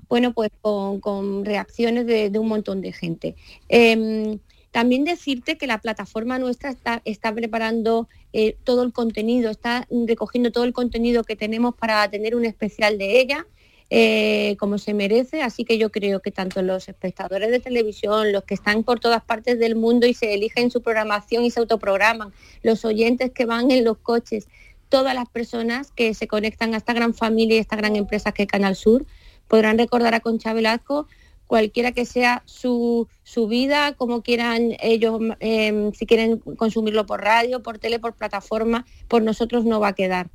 [0.09, 3.37] Bueno, pues con, con reacciones de, de un montón de gente.
[3.69, 4.39] Em,
[4.71, 10.65] también decirte que la plataforma nuestra está, preparando eh, todo el contenido, está recogiendo todo
[10.65, 13.47] el contenido que tenemos para tener un especial de ella,
[13.91, 15.41] eh, como se merece.
[15.43, 19.25] Así que yo creo que tanto los espectadores de televisión, los que están por todas
[19.25, 23.71] partes del mundo y se eligen su programación y se autoprograman, los oyentes que van
[23.71, 24.49] en los coches,
[24.91, 28.43] todas las personas que se conectan a esta gran familia y esta gran empresa que
[28.43, 29.07] es Canal Sur,
[29.49, 31.09] podrán recordar a Concha Velasco
[31.49, 37.61] cualquiera que sea su, su vida, como quieran ellos, eh, si quieren consumirlo por radio,
[37.63, 40.29] por tele, por plataforma, por nosotros no va a quedar.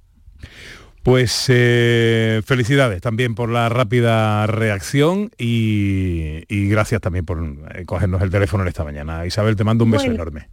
[1.04, 7.44] Pues eh, felicidades también por la rápida reacción y, y gracias también por
[7.76, 9.26] eh, cogernos el teléfono en esta mañana.
[9.26, 10.16] Isabel, te mando un beso Bueno.
[10.16, 10.50] enorme.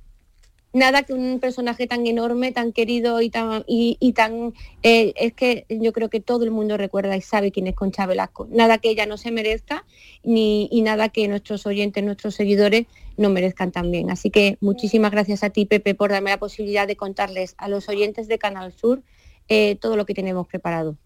[0.72, 4.54] Nada que un personaje tan enorme, tan querido y tan y, y tan
[4.85, 8.06] eh, es que yo creo que todo el mundo recuerda y sabe quién es Concha
[8.06, 8.46] Velasco.
[8.50, 9.85] Nada que ella no se merezca
[10.22, 14.11] ni y nada que nuestros oyentes, nuestros seguidores no merezcan también.
[14.11, 17.88] Así que muchísimas gracias a ti, Pepe, por darme la posibilidad de contarles a los
[17.88, 19.02] oyentes de Canal Sur
[19.48, 20.96] eh, todo lo que tenemos preparado.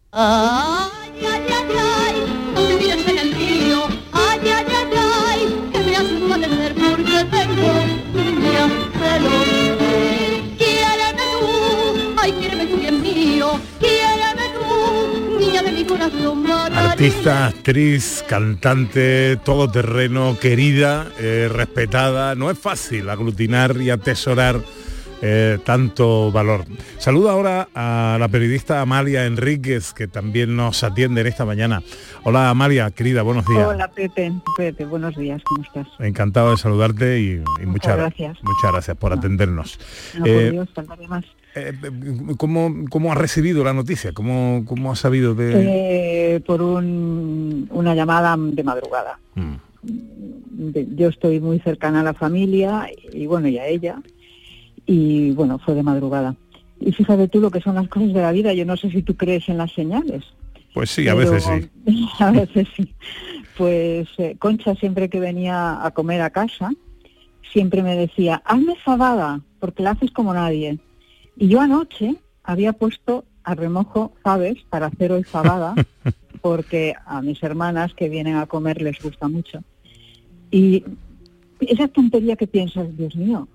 [16.75, 22.35] Artista, actriz, cantante, todoterreno, querida, eh, respetada.
[22.35, 24.61] No es fácil aglutinar y atesorar
[25.27, 26.65] eh, tanto valor.
[26.99, 31.83] Saludo ahora a la periodista Amalia Enríquez, que también nos atiende en esta mañana.
[32.25, 33.67] Hola Amalia, querida, buenos días.
[33.67, 35.87] Hola Pepe, Pepe, buenos días, ¿cómo estás?
[35.99, 38.37] Encantado de saludarte y, y muchas, gracias.
[38.43, 39.79] Muchas gracias por atendernos.
[40.19, 41.25] No, Eh, por Dios, más.
[41.55, 41.73] eh,
[42.37, 44.13] ¿cómo, ¿Cómo has recibido la noticia?
[44.13, 46.35] ¿Cómo, cómo has sabido de...?
[46.37, 49.19] Eh, por un- una llamada de madrugada.
[49.35, 49.55] Mm.
[50.97, 53.97] Yo estoy muy cercana a la familia y bueno, y a ella.
[54.87, 56.37] Y bueno, fue de madrugada.
[56.81, 58.53] Y fíjate tú lo que son las cosas de la vida.
[58.53, 60.25] Yo no sé si tú crees en las señales.
[60.75, 62.09] Pues sí, a veces sí.
[62.19, 62.93] a veces sí.
[63.57, 66.73] Pues eh, Concha siempre que venía a comer a casa,
[67.53, 70.79] siempre me decía, hazme fabada, porque la haces como nadie.
[71.37, 75.75] Y yo anoche había puesto a remojo faves para hacer hoy fabada,
[76.43, 79.63] porque a mis hermanas que vienen a comer les gusta mucho.
[80.51, 80.85] Y
[81.61, 83.49] esa tontería que piensas, Dios mío,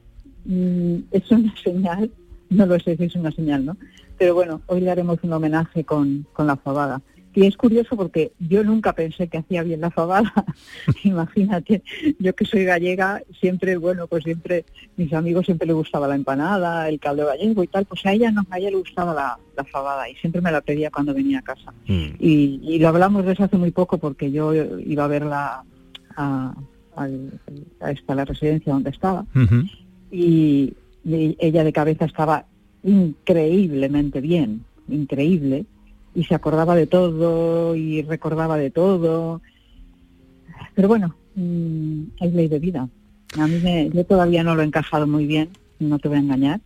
[0.46, 2.12] mm, es una señal,
[2.50, 3.78] no lo sé si es una señal, ¿no?
[4.18, 7.02] Pero bueno, hoy le haremos un homenaje con, con la fabada.
[7.36, 10.34] Y es curioso porque yo nunca pensé que hacía bien la fabada.
[11.04, 11.84] Imagínate,
[12.18, 14.66] yo que soy gallega, siempre, bueno, pues siempre,
[14.98, 18.32] mis amigos siempre le gustaba la empanada, el caldo gallego y tal, pues a ella
[18.32, 21.40] no, a ella le gustaba la, la fabada y siempre me la pedía cuando venía
[21.40, 21.72] a casa.
[22.20, 25.64] Y, y lo hablamos desde hace muy poco porque yo iba a verla
[26.18, 26.54] a,
[26.96, 27.40] al-
[27.80, 29.26] a esta, la residencia donde estaba
[30.12, 30.74] y
[31.06, 32.46] ella de cabeza estaba
[32.84, 35.66] increíblemente bien, increíble,
[36.16, 39.42] y se acordaba de todo y recordaba de todo.
[40.76, 42.90] Pero bueno, mm, es ley de vida.
[43.38, 46.22] A mí me, yo todavía no lo he encajado muy bien, no te voy a
[46.22, 46.62] engañar,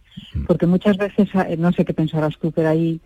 [0.47, 3.01] porque muchas veces, eh, no sé qué pensarás tú, pero hay,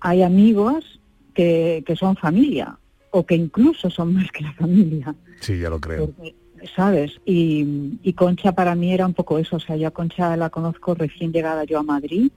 [0.00, 1.00] hay amigos
[1.34, 2.76] que, que son familia,
[3.10, 5.14] o que incluso son más que la familia.
[5.40, 6.06] Sí, ya lo creo.
[6.06, 6.34] Porque,
[6.74, 7.20] ¿Sabes?
[7.24, 9.56] Y, Concha para mí era un poco eso.
[9.56, 12.30] O sea, yo a Concha la conozco recién llegada yo a Madrid,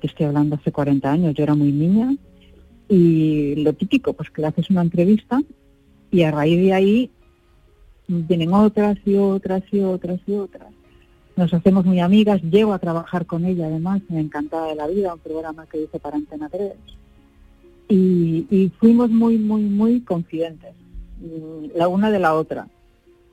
[0.00, 2.14] que estoy hablando hace 40 años, yo era muy niña.
[2.88, 5.40] Y lo típico, pues que le haces una entrevista
[6.10, 7.10] y a raíz de ahí
[8.08, 10.72] vienen otras y otras y otras y otras.
[11.36, 15.14] Nos hacemos muy amigas, llego a trabajar con ella además, me encantaba de la vida,
[15.14, 16.72] un programa que hice para Antena 3.
[17.88, 20.74] Y, y fuimos muy, muy, muy confidentes,
[21.20, 22.68] mm, la una de la otra.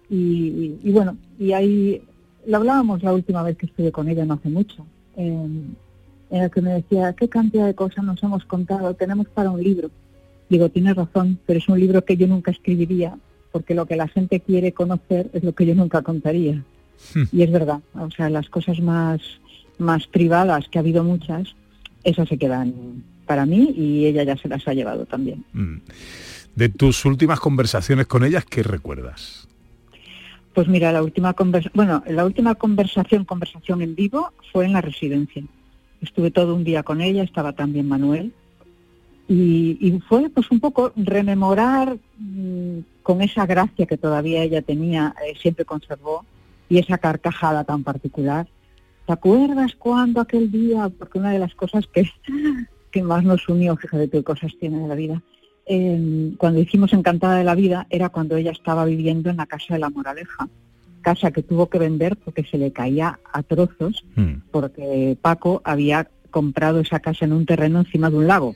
[0.09, 2.01] Y, y- y bueno, y ahí
[2.45, 5.75] lo hablábamos la última vez que estuve con ella, no hace mucho, en,
[6.29, 8.93] en el que me decía, ¿qué cantidad de cosas nos hemos contado?
[8.93, 9.89] Tenemos para un libro.
[10.49, 13.17] Digo, tienes razón, pero es un libro que yo nunca escribiría,
[13.51, 16.63] porque lo que la gente quiere conocer es lo que yo nunca contaría.
[17.31, 19.19] Y es verdad, o sea, las cosas más,
[19.77, 21.53] más privadas, que ha habido muchas,
[22.03, 25.43] esas se quedan para mí y ella ya se las ha llevado también.
[25.53, 25.77] Mm.
[26.55, 29.47] De tus últimas conversaciones con ellas, ¿qué recuerdas?
[30.57, 34.81] Pues mira, la última conversa bueno, la última conversación, conversación en vivo fue en la
[34.81, 35.43] residencia.
[36.01, 38.33] Estuve todo un día con ella, estaba también Manuel
[39.27, 45.13] Y, y fue pues un poco rememorar mm, con esa gracia que todavía ella tenía,
[45.27, 46.25] eh, siempre conservó,
[46.69, 48.47] y esa carcajada tan particular.
[49.05, 50.89] ¿Te acuerdas cuando aquel día?
[50.89, 52.09] Porque una de las cosas que,
[52.91, 55.21] que más nos unió, fíjate qué cosas tiene de la vida,
[55.67, 59.73] eh, cuando hicimos Encantada de la Vida era cuando ella estaba viviendo en la Casa
[59.73, 60.47] de la Moraleja,
[61.01, 64.05] casa que tuvo que vender porque se le caía a trozos,
[64.51, 68.55] porque Paco había comprado esa casa en un terreno encima de un lago.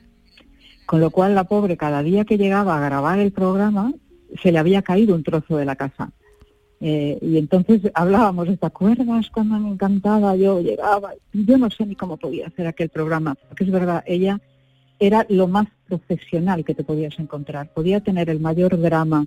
[0.86, 3.93] Con lo cual la pobre cada día que llegaba a grabar el programa
[4.41, 6.12] se le había caído un trozo de la casa.
[6.82, 10.36] Eh, y entonces hablábamos, ¿te acuerdas cuando me encantaba?
[10.36, 14.41] Yo llegaba, yo no sé ni cómo podía hacer aquel programa, porque es verdad, ella
[15.02, 17.74] era lo más profesional que te podías encontrar.
[17.74, 19.26] Podía tener el mayor drama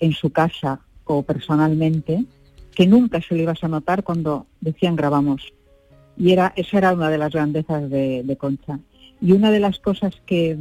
[0.00, 2.24] en su casa o personalmente,
[2.74, 5.52] que nunca se lo ibas a notar cuando decían grabamos.
[6.16, 8.80] Y era, esa era una de las grandezas de, Concha.
[9.20, 10.58] Y una de las cosas que,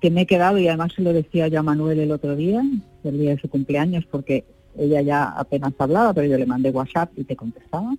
[0.00, 2.62] que me he quedado, y además se lo decía ya Manuel el otro día,
[3.04, 4.46] el día de su cumpleaños, porque
[4.78, 7.94] ella ya apenas hablaba, pero yo le mandé WhatsApp y te contestaba.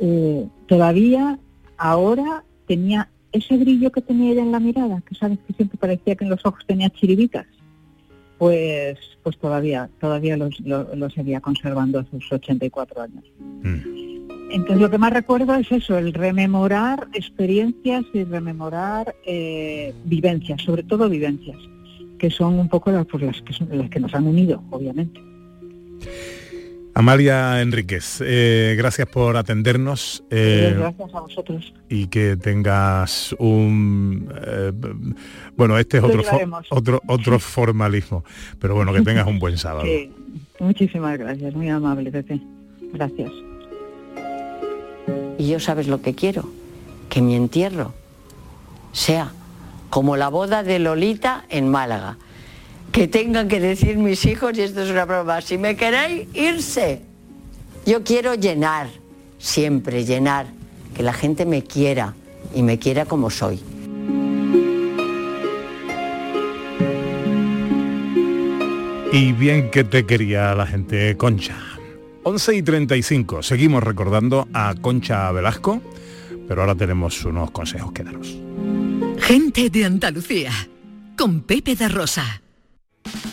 [0.00, 1.38] Eh, todavía
[1.78, 6.16] ahora tenía ese brillo que tenía ella en la mirada, que sabes que siempre parecía
[6.16, 7.46] que en los ojos tenía chiribitas,
[8.38, 10.48] pues pues todavía todavía lo,
[10.94, 13.24] lo seguía conservando a sus 84 años.
[14.50, 20.84] Entonces lo que más recuerdo es eso, el rememorar experiencias y rememorar eh, vivencias, sobre
[20.84, 21.58] todo vivencias,
[22.18, 25.20] que son un poco las, pues, las, que, son, las que nos han unido, obviamente.
[26.98, 30.24] Amalia Enríquez, eh, gracias por atendernos.
[30.30, 31.74] eh, Gracias a vosotros.
[31.90, 34.72] y que tengas un eh,
[35.58, 36.22] bueno este es otro
[36.70, 38.24] otro otro formalismo
[38.58, 40.10] pero bueno que tengas un buen sábado Sí,
[40.58, 42.40] muchísimas gracias, muy amable, Pepe.
[42.94, 43.30] Gracias.
[45.36, 46.48] Y yo sabes lo que quiero,
[47.10, 47.92] que mi entierro
[48.92, 49.32] sea
[49.90, 52.16] como la boda de Lolita en Málaga.
[52.96, 57.02] Que tengan que decir mis hijos, y esto es una broma, si me queréis, irse.
[57.84, 58.88] Yo quiero llenar,
[59.36, 60.46] siempre llenar,
[60.94, 62.14] que la gente me quiera
[62.54, 63.60] y me quiera como soy.
[69.12, 71.56] y bien que te quería la gente Concha
[72.24, 75.80] 11 y 35 seguimos recordando a Concha Velasco
[76.48, 78.36] pero ahora tenemos unos consejos que daros
[79.18, 80.52] Gente de Andalucía,
[81.16, 82.45] con Pepe da Rosa.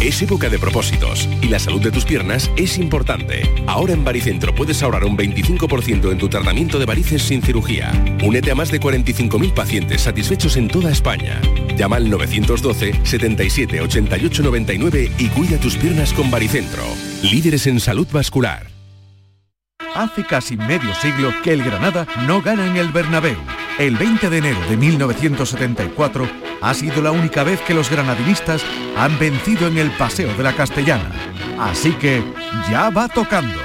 [0.00, 3.42] Es época de propósitos y la salud de tus piernas es importante.
[3.66, 7.90] Ahora en Baricentro puedes ahorrar un 25% en tu tratamiento de varices sin cirugía.
[8.22, 11.40] Únete a más de 45.000 pacientes satisfechos en toda España.
[11.76, 16.84] Llama al 912 77 88 99 y cuida tus piernas con Baricentro.
[17.24, 18.68] Líderes en salud vascular.
[19.96, 23.36] Hace casi medio siglo que el Granada no gana en el Bernabéu.
[23.80, 28.62] El 20 de enero de 1974 ha sido la única vez que los granadinistas
[28.96, 31.10] han vencido en el Paseo de la Castellana.
[31.58, 32.22] Así que
[32.70, 33.58] ya va tocando.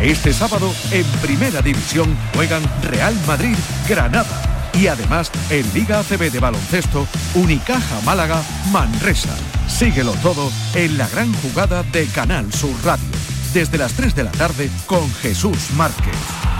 [0.00, 3.56] Este sábado en Primera División juegan Real Madrid
[3.88, 9.36] Granada y además en Liga ACB de baloncesto Unicaja Málaga Manresa.
[9.68, 13.04] Síguelo todo en la gran jugada de Canal Sur Radio
[13.52, 16.59] desde las 3 de la tarde con Jesús Márquez.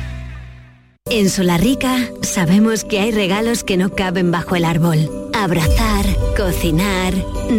[1.09, 5.29] En Solarrica sabemos que hay regalos que no caben bajo el árbol.
[5.33, 6.05] Abrazar,
[6.37, 7.13] cocinar,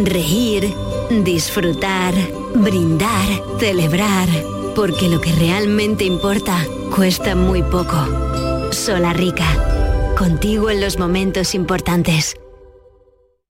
[0.05, 0.73] reír,
[1.23, 2.15] disfrutar,
[2.55, 3.27] brindar,
[3.59, 4.27] celebrar.
[4.75, 6.57] Porque lo que realmente importa
[6.95, 8.71] cuesta muy poco.
[8.71, 9.45] Solarrica,
[10.17, 12.35] contigo en los momentos importantes.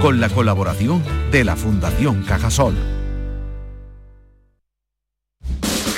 [0.00, 2.74] con la colaboración de la Fundación Cajasol.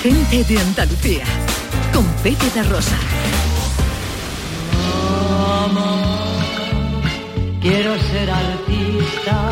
[0.03, 1.25] Gente de Andalucía,
[1.93, 2.97] con Pepe de Rosa.
[5.73, 6.03] Mamá,
[7.61, 9.51] quiero ser artista.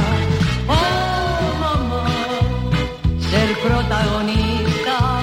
[0.69, 2.07] Oh, mamá,
[3.31, 5.21] ser protagonista.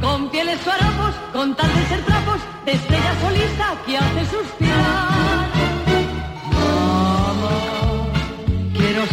[0.00, 5.21] Con pieles o harapos, con tal de ser trapos, de estrella solista que hace suspirar.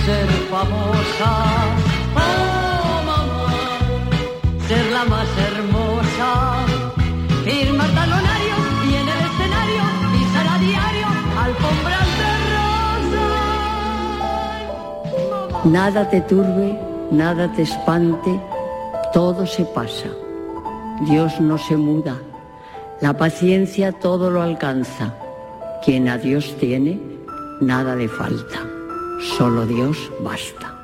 [0.10, 1.32] Ser famosa.
[2.16, 3.47] Oh,
[4.68, 6.30] ser la más hermosa.
[7.45, 8.55] Firmar talonario
[8.89, 9.84] y en el escenario
[10.14, 11.07] pisar a diario
[11.45, 13.26] alfombras de rosas.
[15.78, 16.68] Nada te turbe,
[17.12, 18.32] nada te espante,
[19.14, 20.10] todo se pasa.
[21.10, 22.16] Dios no se muda,
[22.99, 25.05] la paciencia todo lo alcanza.
[25.84, 26.99] Quien a Dios tiene,
[27.62, 28.60] nada le falta,
[29.22, 30.76] solo Dios basta.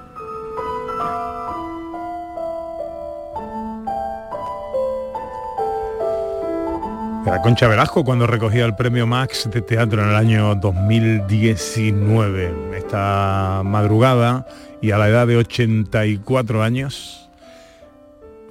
[7.25, 12.77] Era Concha Velasco cuando recogía el premio Max de teatro en el año 2019.
[12.77, 14.45] Esta madrugada
[14.79, 17.31] y a la edad de 84 años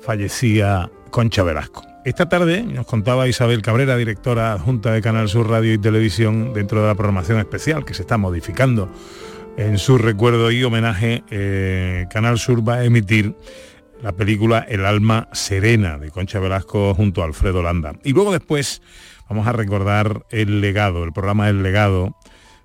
[0.00, 1.84] fallecía Concha Velasco.
[2.04, 6.82] Esta tarde nos contaba Isabel Cabrera, directora adjunta de Canal Sur Radio y Televisión, dentro
[6.82, 8.90] de la programación especial que se está modificando
[9.56, 13.36] en su recuerdo y homenaje, eh, Canal Sur va a emitir
[14.02, 17.92] la película El alma serena de Concha Velasco junto a Alfredo Landa.
[18.02, 18.82] Y luego después
[19.28, 22.16] vamos a recordar El legado, el programa El legado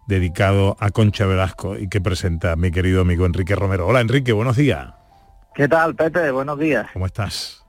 [0.07, 3.87] dedicado a Concha Velasco y que presenta mi querido amigo Enrique Romero.
[3.87, 4.89] Hola Enrique, buenos días.
[5.53, 6.31] ¿Qué tal, Pepe?
[6.31, 6.87] Buenos días.
[6.93, 7.63] ¿Cómo estás?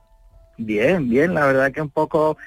[0.57, 2.37] Bien, bien, la verdad que un poco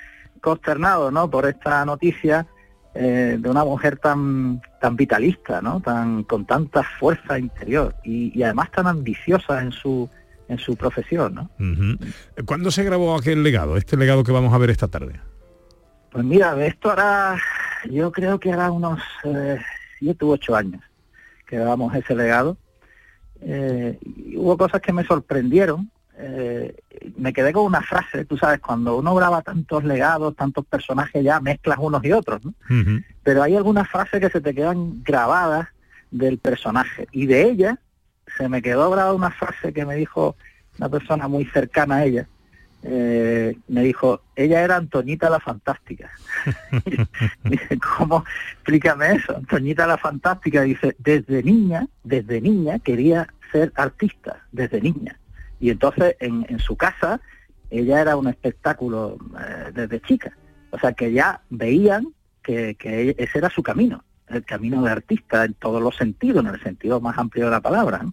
[0.41, 1.31] consternado, ¿no?
[1.31, 2.47] Por esta noticia
[2.95, 5.81] eh, de una mujer tan tan vitalista, ¿no?
[5.81, 10.09] Tan con tanta fuerza interior y, y además tan ambiciosa en su
[10.49, 11.51] en su profesión, ¿no?
[11.59, 11.99] Ujú.
[12.45, 15.21] ¿Cuándo se grabó aquel legado, este legado que vamos a ver esta tarde?
[16.11, 17.37] Pues mira, esto hará,
[17.91, 19.59] yo creo que hará unos eh,
[19.99, 20.83] siete u ocho años
[21.47, 22.57] que grabamos ese legado.
[23.41, 25.91] Eh, y hubo cosas que me sorprendieron.
[26.17, 26.77] Eh,
[27.17, 31.41] me quedé con una frase, tú sabes, cuando uno graba tantos legados, tantos personajes, ya
[31.41, 32.55] mezclas unos y otros, ¿no?
[33.23, 35.69] Pero hay algunas frases que se te quedan grabadas
[36.11, 37.09] del personaje.
[37.11, 37.79] Y de ella
[38.37, 40.37] se me quedó grabada una frase que me dijo
[40.79, 42.29] una persona muy cercana a ella.
[42.87, 46.11] Eh, me dijo, ella era Antoñita la Fantástica.
[47.45, 48.25] Dice, ¿cómo?
[48.53, 49.37] Explícame eso.
[49.37, 55.19] Antoñita la Fantástica dice, desde niña, desde niña quería ser artista, desde niña.
[55.65, 57.23] Y entonces en, en su casa
[57.71, 60.37] ella era un espectáculo eh, desde chica.
[60.73, 62.09] O sea que ya veían
[62.43, 66.53] que, que ese era su camino, el camino de artista en todos los sentidos, en
[66.53, 68.03] el sentido más amplio de la palabra.
[68.03, 68.13] ¿no?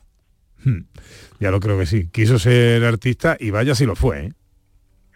[0.64, 0.86] Hmm.
[1.42, 2.08] Ya lo creo que sí.
[2.08, 4.28] Quiso ser artista y vaya si lo fue.
[4.28, 4.34] ¿eh?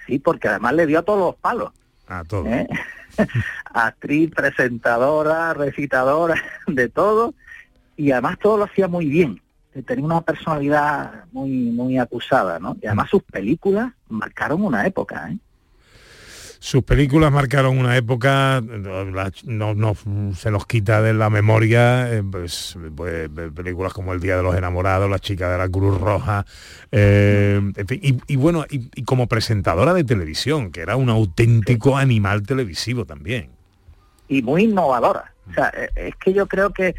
[0.05, 1.71] Sí, porque además le dio a todos los palos.
[2.09, 2.47] A todo.
[2.47, 2.67] ¿eh?
[3.73, 6.35] Actriz, presentadora, recitadora,
[6.67, 7.33] de todo.
[7.95, 9.39] Y además todo lo hacía muy bien.
[9.83, 12.77] Tenía una personalidad muy muy acusada, ¿no?
[12.81, 15.37] Y además sus películas marcaron una época, ¿eh?
[16.59, 19.93] Sus películas marcaron una época, no, no
[20.33, 24.55] se nos quita de la memoria, eh, pues, pues, películas como El Día de los
[24.55, 26.45] Enamorados, La chica de la Cruz Roja,
[26.91, 31.09] eh, en fin, y, y bueno, y, y como presentadora de televisión, que era un
[31.09, 33.51] auténtico animal televisivo también.
[34.27, 35.33] y muy innovadora.
[35.49, 36.95] O sea, eh, es que yo creo que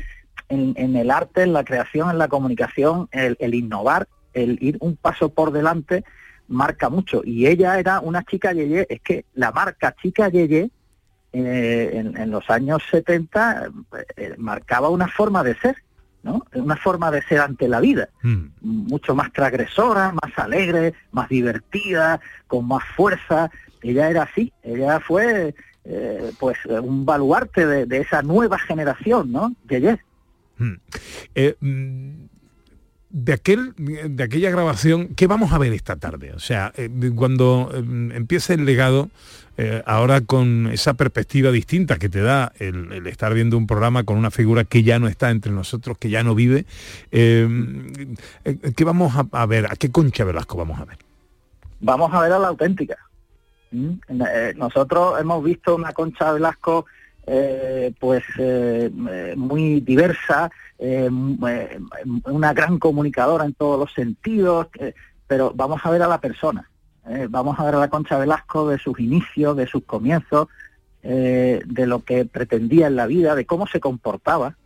[0.48, 4.76] en, en el arte, en la creación, en la comunicación, el, el innovar, el ir
[4.80, 6.04] un paso por delante,
[6.48, 7.22] marca mucho.
[7.24, 10.70] Y ella era una chica Yeye, es que la marca chica Yeye
[11.32, 13.70] eh, en, en los años 70
[14.16, 15.76] eh, marcaba una forma de ser,
[16.22, 16.44] ¿no?
[16.54, 18.08] Una forma de ser ante la vida
[18.60, 23.50] mucho más transgresora, más alegre, más divertida, con más fuerza.
[23.82, 29.54] Ella era así, ella fue eh, pues un baluarte de, de esa nueva generación, ¿no?
[29.68, 30.00] Yeye.
[31.34, 32.26] Eh, mm,
[33.10, 36.32] de aquel de aquella grabación, ¿qué vamos a ver esta tarde?
[36.32, 37.78] O sea, eh, cuando eh,
[38.14, 39.10] empiece el legado,
[39.86, 44.30] ahora con esa perspectiva distinta que te da el, estar viendo un programa con una
[44.30, 46.66] figura que ya no está entre nosotros, que ya no vive,
[47.10, 47.48] eh,
[48.76, 49.64] ¿qué vamos a, ver?
[49.72, 50.98] ¿A qué Concha Velasco vamos a ver?
[51.80, 52.98] Vamos a ver a la auténtica.
[53.70, 53.94] ¿Mm?
[54.56, 56.84] Nosotros hemos visto una Concha Velasco
[57.26, 58.90] eh, pues eh,
[59.36, 61.08] muy diversa, eh,
[61.48, 61.78] eh,
[62.24, 64.94] una gran comunicadora en todos los sentidos, eh,
[65.26, 66.70] pero vamos a ver a la persona.
[67.30, 70.48] vamos a ver a la Concha Velasco de sus inicios, de sus comienzos,
[71.02, 74.56] de lo que pretendía en la vida, de cómo se comportaba.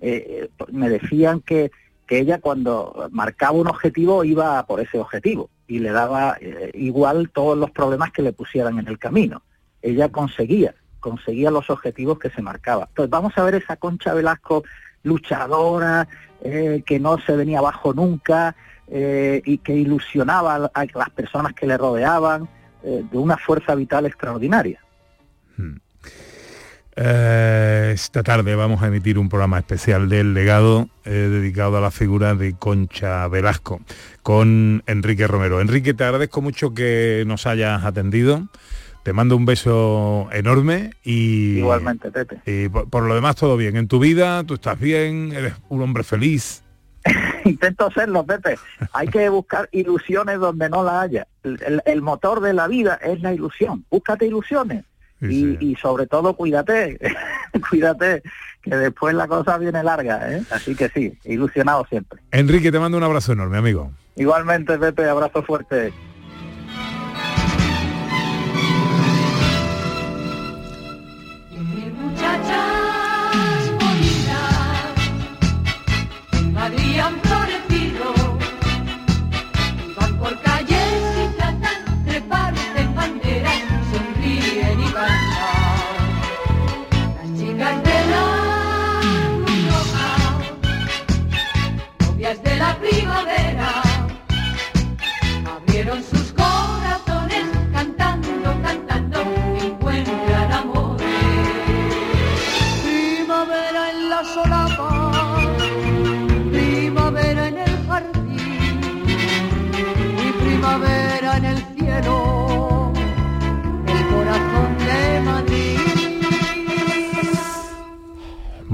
[0.00, 1.70] Me decían que,
[2.06, 6.38] que ella cuando marcaba un objetivo iba por ese objetivo y le daba
[6.72, 9.42] igual todos los problemas que le pusieran en el camino.
[9.82, 12.86] Ella conseguía, conseguía los objetivos que se marcaba.
[12.88, 14.64] Entonces vamos a ver esa Concha Velasco
[15.02, 16.08] luchadora,
[16.42, 18.56] eh, que no se venía abajo nunca
[18.94, 22.46] eh, y que ilusionaba a las personas que le rodeaban
[22.82, 24.80] eh, de una fuerza vital extraordinaria.
[26.94, 32.34] Eh, esta tarde vamos a emitir un programa especial del legado dedicado a la figura
[32.34, 33.80] de Concha Velasco
[34.22, 35.62] con Enrique Romero.
[35.62, 38.46] Enrique, te agradezco mucho que nos hayas atendido.
[39.02, 42.40] Te mando un beso enorme y, Igualmente, Pepe.
[42.46, 43.76] y por, por lo demás todo bien.
[43.76, 46.62] En tu vida, tú estás bien, eres un hombre feliz.
[47.44, 48.56] Intento serlo, Pepe.
[48.92, 51.26] Hay que buscar ilusiones donde no la haya.
[51.42, 53.84] El, el- el motor de la vida es la ilusión.
[53.90, 54.84] Búscate ilusiones.
[55.20, 56.98] Y, y sobre todo cuídate,
[57.70, 58.22] cuídate,
[58.60, 60.42] que después la cosa viene larga, ¿eh?
[60.50, 62.20] Así que sí, ilusionado siempre.
[62.32, 63.92] Enrique, te mando un abrazo enorme, amigo.
[64.16, 65.92] Igualmente, Pepe, abrazo fuerte.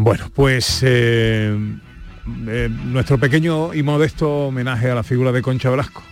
[0.09, 1.55] Bueno, pues eh,
[2.47, 6.03] eh, nuestro pequeño y modesto homenaje a la figura de Concha Velasco.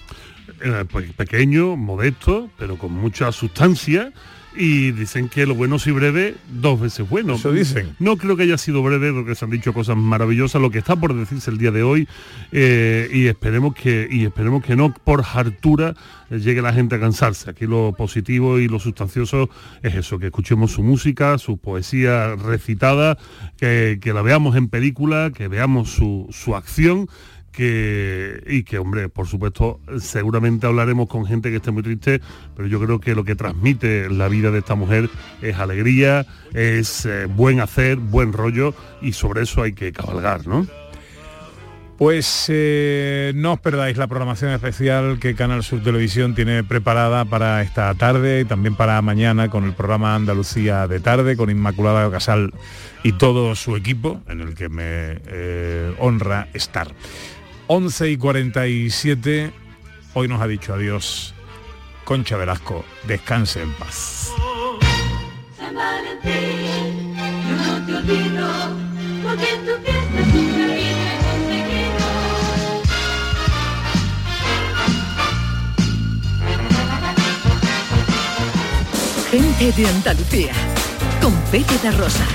[0.61, 4.13] Eh, pues pequeño, modesto, pero con mucha sustancia.
[4.57, 7.35] Y dicen que lo bueno si breve, dos veces bueno.
[7.35, 7.95] Eso dicen.
[7.99, 10.97] No creo que haya sido breve, porque se han dicho cosas maravillosas, lo que está
[10.97, 12.09] por decirse el día de hoy,
[12.53, 15.95] eh, y esperemos que, y esperemos que no por hartura
[16.31, 17.51] eh, llegue la gente a cansarse.
[17.51, 19.51] Aquí lo positivo y lo sustancioso
[19.83, 23.19] es eso, que escuchemos su música, su poesía recitada,
[23.57, 27.09] que, que la veamos en película, que veamos su, su acción
[27.57, 32.21] que y que hombre por supuesto seguramente hablaremos con gente que esté muy triste
[32.55, 35.09] pero yo creo que lo que transmite la vida de esta mujer
[35.41, 40.67] es alegría es eh, buen hacer buen rollo y sobre eso hay que cabalgar no
[41.97, 47.63] Pues eh, no os perdáis la programación especial que Canal Sur Televisión tiene preparada para
[47.63, 52.53] esta tarde y también para mañana con el programa Andalucía de tarde con Inmaculada Casal
[53.03, 54.85] y todo su equipo en el que me
[55.27, 56.89] eh, honra estar.
[57.69, 59.53] 11 y 47,
[60.15, 61.35] hoy nos ha dicho adiós
[62.05, 64.31] Concha Velasco, descanse en paz.
[65.57, 68.49] San Valentín, yo no te olvido,
[69.25, 70.23] porque en tu fiesta
[71.33, 71.97] conseguido.
[79.33, 80.53] Gente de Andalucía,
[81.21, 82.27] con Pepe de Rosa.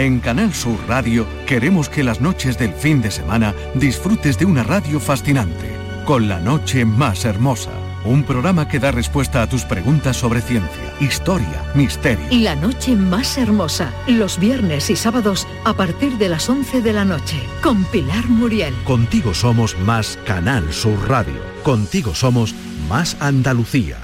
[0.00, 4.62] En Canal Sur Radio queremos que las noches del fin de semana disfrutes de una
[4.62, 5.76] radio fascinante,
[6.06, 7.70] con la noche más hermosa.
[8.06, 12.24] Un programa que da respuesta a tus preguntas sobre ciencia, historia, misterio.
[12.30, 17.04] La noche más hermosa, los viernes y sábados a partir de las 11 de la
[17.04, 18.72] noche, con Pilar Muriel.
[18.84, 21.42] Contigo somos más Canal Sur Radio.
[21.62, 22.54] Contigo somos
[22.88, 23.98] más Andalucía.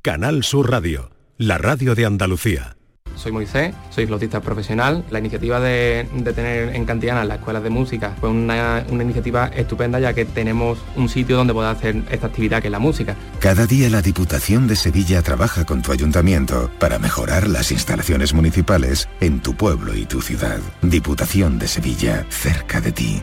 [0.00, 2.76] Canal Sur Radio, la radio de Andalucía.
[3.22, 5.04] Soy Moisés, soy flautista profesional.
[5.10, 10.00] La iniciativa de, tener en Cantiana las escuelas de música fue una, una iniciativa estupenda
[10.00, 13.14] ya que tenemos un sitio donde poder hacer esta actividad que es la música.
[13.38, 19.08] Cada día la Diputación de Sevilla trabaja con tu ayuntamiento para mejorar las instalaciones municipales
[19.20, 20.58] en tu pueblo y tu ciudad.
[20.82, 23.22] Diputación de Sevilla, cerca de ti.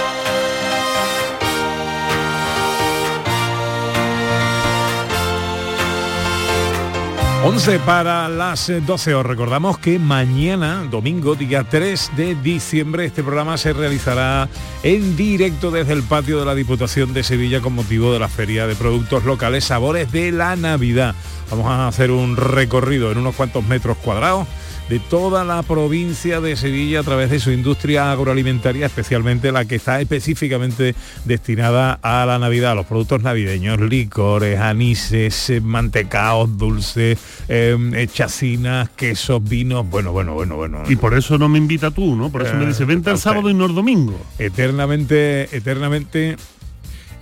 [7.43, 13.23] 11 para las eh, 12 os recordamos que mañana, domingo, día 3 de diciembre, este
[13.23, 14.47] programa se realizará
[14.83, 18.67] en directo desde el patio de la Diputación de Sevilla con motivo de la Feria
[18.67, 21.15] de Productos Locales Sabores de la Navidad.
[21.49, 24.47] Vamos a hacer un recorrido en unos cuantos metros cuadrados
[24.91, 29.75] de toda la provincia de Sevilla a través de su industria agroalimentaria, especialmente la que
[29.75, 37.17] está específicamente destinada a la Navidad, a los productos navideños, licores, anises, eh, mantecaos, dulces,
[37.47, 40.83] eh, chacinas, quesos, vinos, bueno, bueno, bueno, bueno.
[40.89, 42.29] Y por eso no me invita tú, ¿no?
[42.29, 44.19] Por eso me dice, vente el sábado y no el domingo.
[44.39, 46.35] Eternamente, eternamente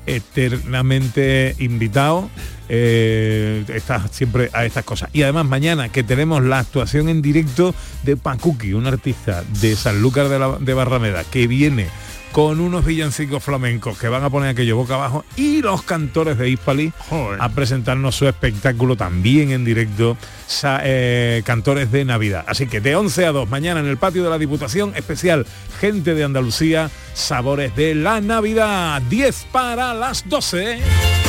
[0.07, 2.31] eternamente invitado
[2.69, 7.73] eh, está siempre a estas cosas y además mañana que tenemos la actuación en directo
[8.03, 11.87] de Pacuki un artista de Sanlúcar de, la, de Barrameda que viene
[12.31, 16.47] con unos villancicos flamencos que van a poner aquello boca abajo y los cantores de
[16.51, 16.93] Hispali
[17.39, 20.15] a presentarnos su espectáculo también en directo,
[20.45, 22.45] sa- eh, cantores de Navidad.
[22.47, 25.47] Así que de 11 a 2 mañana en el patio de la Diputación, especial
[25.79, 31.28] Gente de Andalucía, Sabores de la Navidad, 10 para las 12.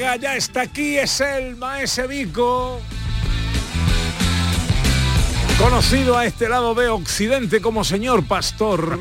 [0.00, 2.80] Ya está aquí, es el Maese Vico.
[5.58, 8.98] Conocido a este lado de Occidente como señor pastor,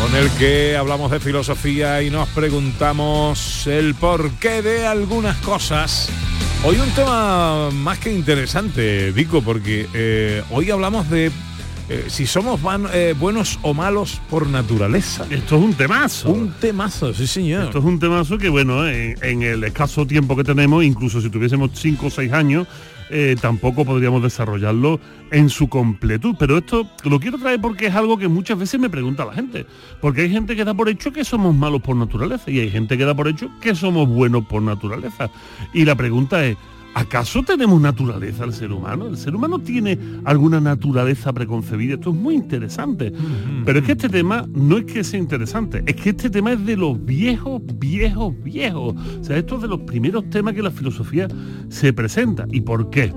[0.00, 6.08] con el que hablamos de filosofía y nos preguntamos el porqué de algunas cosas.
[6.64, 11.30] Hoy un tema más que interesante, Vico, porque eh, hoy hablamos de
[11.88, 15.24] eh, si somos van- eh, buenos o malos por naturaleza.
[15.30, 16.30] Esto es un temazo.
[16.30, 17.64] Un temazo, sí señor.
[17.64, 21.30] Esto es un temazo que, bueno, en, en el escaso tiempo que tenemos, incluso si
[21.30, 22.66] tuviésemos 5 o 6 años,
[23.08, 24.98] eh, tampoco podríamos desarrollarlo
[25.30, 26.34] en su completud.
[26.38, 29.64] Pero esto lo quiero traer porque es algo que muchas veces me pregunta la gente.
[30.00, 32.98] Porque hay gente que da por hecho que somos malos por naturaleza y hay gente
[32.98, 35.30] que da por hecho que somos buenos por naturaleza.
[35.72, 36.56] Y la pregunta es,
[36.96, 39.06] ¿acaso tenemos naturaleza el ser humano?
[39.06, 41.94] ¿El ser humano tiene alguna naturaleza preconcebida?
[41.94, 43.12] Esto es muy interesante.
[43.66, 46.64] Pero es que este tema no es que sea interesante, es que este tema es
[46.64, 48.94] de los viejos, viejos, viejos.
[49.20, 51.28] O sea, esto es de los primeros temas que la filosofía
[51.68, 52.46] se presenta.
[52.50, 53.12] ¿Y por qué?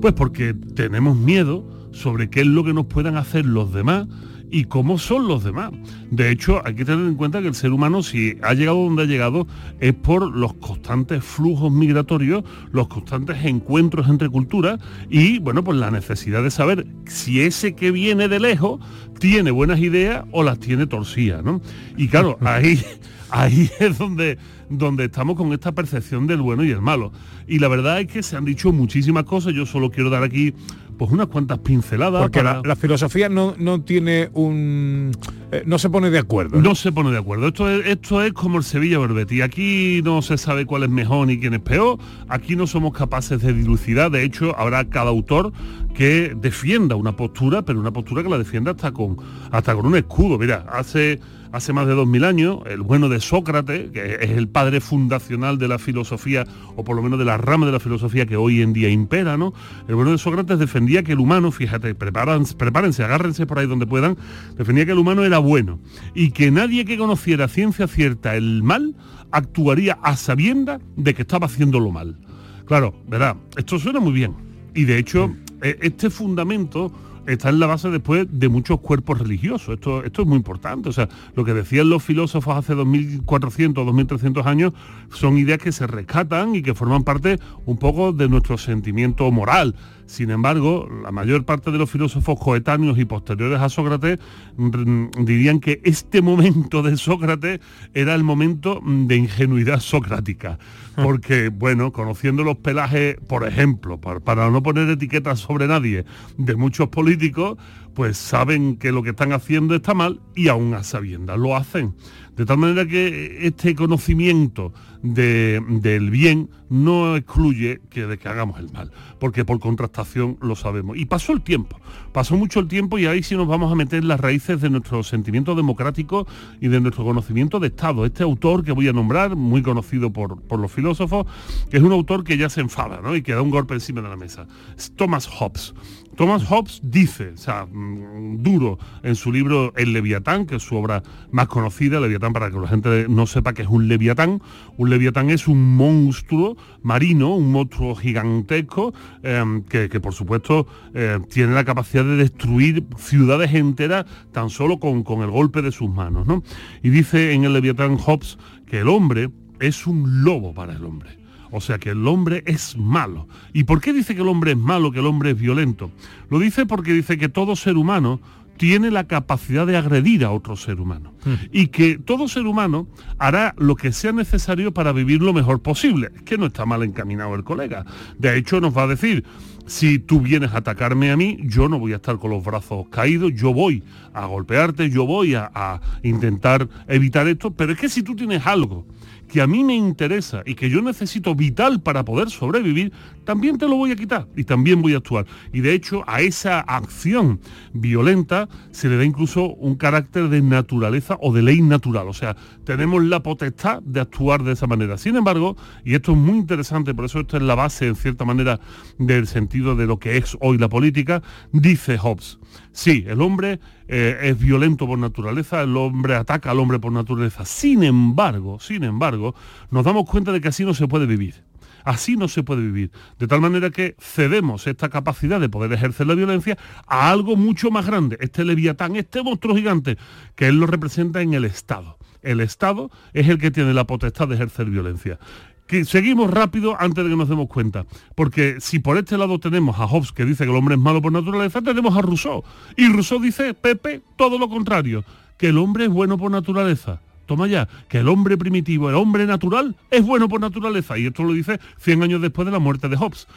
[0.00, 4.08] Pues porque tenemos miedo sobre qué es lo que nos puedan hacer los demás
[4.50, 5.70] y cómo son los demás.
[6.10, 9.02] De hecho, hay que tener en cuenta que el ser humano, si ha llegado donde
[9.02, 9.46] ha llegado,
[9.80, 15.90] es por los constantes flujos migratorios, los constantes encuentros entre culturas y, bueno, pues la
[15.90, 18.80] necesidad de saber si ese que viene de lejos
[19.18, 21.60] tiene buenas ideas o las tiene torcidas, ¿no?
[21.96, 22.82] Y claro, ahí,
[23.30, 24.38] ahí es donde,
[24.68, 27.12] donde estamos con esta percepción del bueno y el malo.
[27.46, 30.54] Y la verdad es que se han dicho muchísimas cosas, yo solo quiero dar aquí
[31.00, 32.20] pues unas cuantas pinceladas.
[32.20, 35.12] Porque para- la, la filosofía no, no tiene un...
[35.50, 36.60] eh, no se pone de acuerdo.
[36.60, 37.48] No se pone de acuerdo.
[37.48, 39.40] Esto es, esto es como el Sevilla Berbetti.
[39.40, 41.98] Aquí no se sabe cuál es mejor ni quién es peor.
[42.28, 44.10] Aquí no somos capaces de dilucidar.
[44.10, 45.54] De hecho, habrá cada autor
[45.94, 49.16] que defienda una postura, pero una postura que la defienda hasta con,
[49.50, 50.36] hasta con un escudo.
[50.38, 51.18] Mira, hace,
[51.52, 55.58] hace más de dos mil años, el bueno de Sócrates, que es el padre fundacional
[55.58, 56.46] de la filosofía,
[56.76, 59.36] o por lo menos de la rama de la filosofía que hoy en día impera,
[59.36, 59.52] ¿no?
[59.88, 64.16] El bueno de Sócrates defendía que el humano, fíjate, prepárense, agárrense por ahí donde puedan,
[64.56, 65.80] defendía que el humano era bueno
[66.14, 68.94] y que nadie que conociera ciencia cierta el mal
[69.32, 72.18] actuaría a sabienda de que estaba haciéndolo mal.
[72.66, 74.34] Claro, verá, esto suena muy bien.
[74.74, 76.92] Y de hecho, eh, este fundamento
[77.32, 79.74] está en la base después de muchos cuerpos religiosos.
[79.74, 80.88] Esto, esto es muy importante.
[80.88, 84.72] O sea, lo que decían los filósofos hace 2400 o 2300 años
[85.10, 89.74] son ideas que se rescatan y que forman parte un poco de nuestro sentimiento moral.
[90.10, 94.18] Sin embargo, la mayor parte de los filósofos coetáneos y posteriores a Sócrates
[94.56, 97.60] mm, dirían que este momento de Sócrates
[97.94, 100.58] era el momento mm, de ingenuidad socrática.
[100.96, 106.04] Porque, bueno, conociendo los pelajes, por ejemplo, para, para no poner etiquetas sobre nadie,
[106.36, 107.56] de muchos políticos,
[107.94, 111.94] pues saben que lo que están haciendo está mal y aún a sabiendas lo hacen.
[112.40, 114.72] De tal manera que este conocimiento
[115.02, 120.56] de- del bien no excluye que de que hagamos el mal, porque por contrastación lo
[120.56, 120.96] sabemos.
[120.96, 121.78] Y pasó el tiempo,
[122.12, 125.02] pasó mucho el tiempo y ahí sí nos vamos a meter las raíces de nuestro
[125.02, 126.26] sentimiento democrático
[126.62, 128.06] y de nuestro conocimiento de Estado.
[128.06, 131.26] Este autor que voy a nombrar, muy conocido por, por los filósofos,
[131.70, 133.14] que es un autor que ya se enfada ¿no?
[133.16, 134.46] y que da un golpe encima de la mesa.
[134.78, 135.74] Es Thomas Hobbes.
[136.20, 140.76] Thomas Hobbes dice, o sea, mm, duro, en su libro El Leviatán, que es su
[140.76, 144.42] obra más conocida, Leviatán, para que la gente no sepa que es un Leviatán.
[144.76, 148.92] Un Leviatán es un monstruo marino, un monstruo gigantesco,
[149.22, 155.04] que, que, por supuesto eh, tiene la capacidad de destruir ciudades enteras tan solo con,
[155.04, 156.26] con el golpe de sus manos.
[156.26, 156.42] ¿no?
[156.82, 161.19] Y dice en el Leviatán Hobbes que el hombre es un lobo para el hombre.
[161.50, 163.26] O sea que el hombre es malo.
[163.52, 165.90] ¿Y por qué dice que el hombre es malo, que el hombre es violento?
[166.28, 168.20] Lo dice porque dice que todo ser humano
[168.60, 171.14] tiene la capacidad de agredir a otro ser humano.
[171.50, 172.88] Y que todo ser humano
[173.18, 176.10] hará lo que sea necesario para vivir lo mejor posible.
[176.14, 177.86] Es que no está mal encaminado el colega.
[178.18, 179.24] De hecho, nos va a decir,
[179.64, 182.86] si tú vienes a atacarme a mí, yo no voy a estar con los brazos
[182.90, 183.82] caídos, yo voy
[184.12, 188.46] a golpearte, yo voy a, a intentar evitar esto, pero es que si tú tienes
[188.46, 188.84] algo
[189.30, 192.92] que a mí me interesa y que yo necesito vital para poder sobrevivir,
[193.30, 195.24] también te lo voy a quitar y también voy a actuar.
[195.52, 197.38] Y de hecho a esa acción
[197.72, 202.08] violenta se le da incluso un carácter de naturaleza o de ley natural.
[202.08, 204.98] O sea, tenemos la potestad de actuar de esa manera.
[204.98, 208.24] Sin embargo, y esto es muy interesante, por eso esto es la base en cierta
[208.24, 208.58] manera
[208.98, 211.22] del sentido de lo que es hoy la política,
[211.52, 212.40] dice Hobbes.
[212.72, 217.44] Sí, el hombre eh, es violento por naturaleza, el hombre ataca al hombre por naturaleza.
[217.44, 219.36] Sin embargo, sin embargo,
[219.70, 221.48] nos damos cuenta de que así no se puede vivir.
[221.84, 222.90] Así no se puede vivir.
[223.18, 227.70] De tal manera que cedemos esta capacidad de poder ejercer la violencia a algo mucho
[227.70, 229.96] más grande, este leviatán, este monstruo gigante,
[230.34, 231.98] que él lo representa en el Estado.
[232.22, 235.18] El Estado es el que tiene la potestad de ejercer violencia.
[235.66, 237.86] Que seguimos rápido antes de que nos demos cuenta.
[238.16, 241.00] Porque si por este lado tenemos a Hobbes que dice que el hombre es malo
[241.00, 242.42] por naturaleza, tenemos a Rousseau.
[242.76, 245.04] Y Rousseau dice, Pepe, todo lo contrario,
[245.38, 247.00] que el hombre es bueno por naturaleza.
[247.30, 250.98] Toma ya, que el hombre primitivo, el hombre natural, es bueno por naturaleza.
[250.98, 253.28] Y esto lo dice 100 años después de la muerte de Hobbes.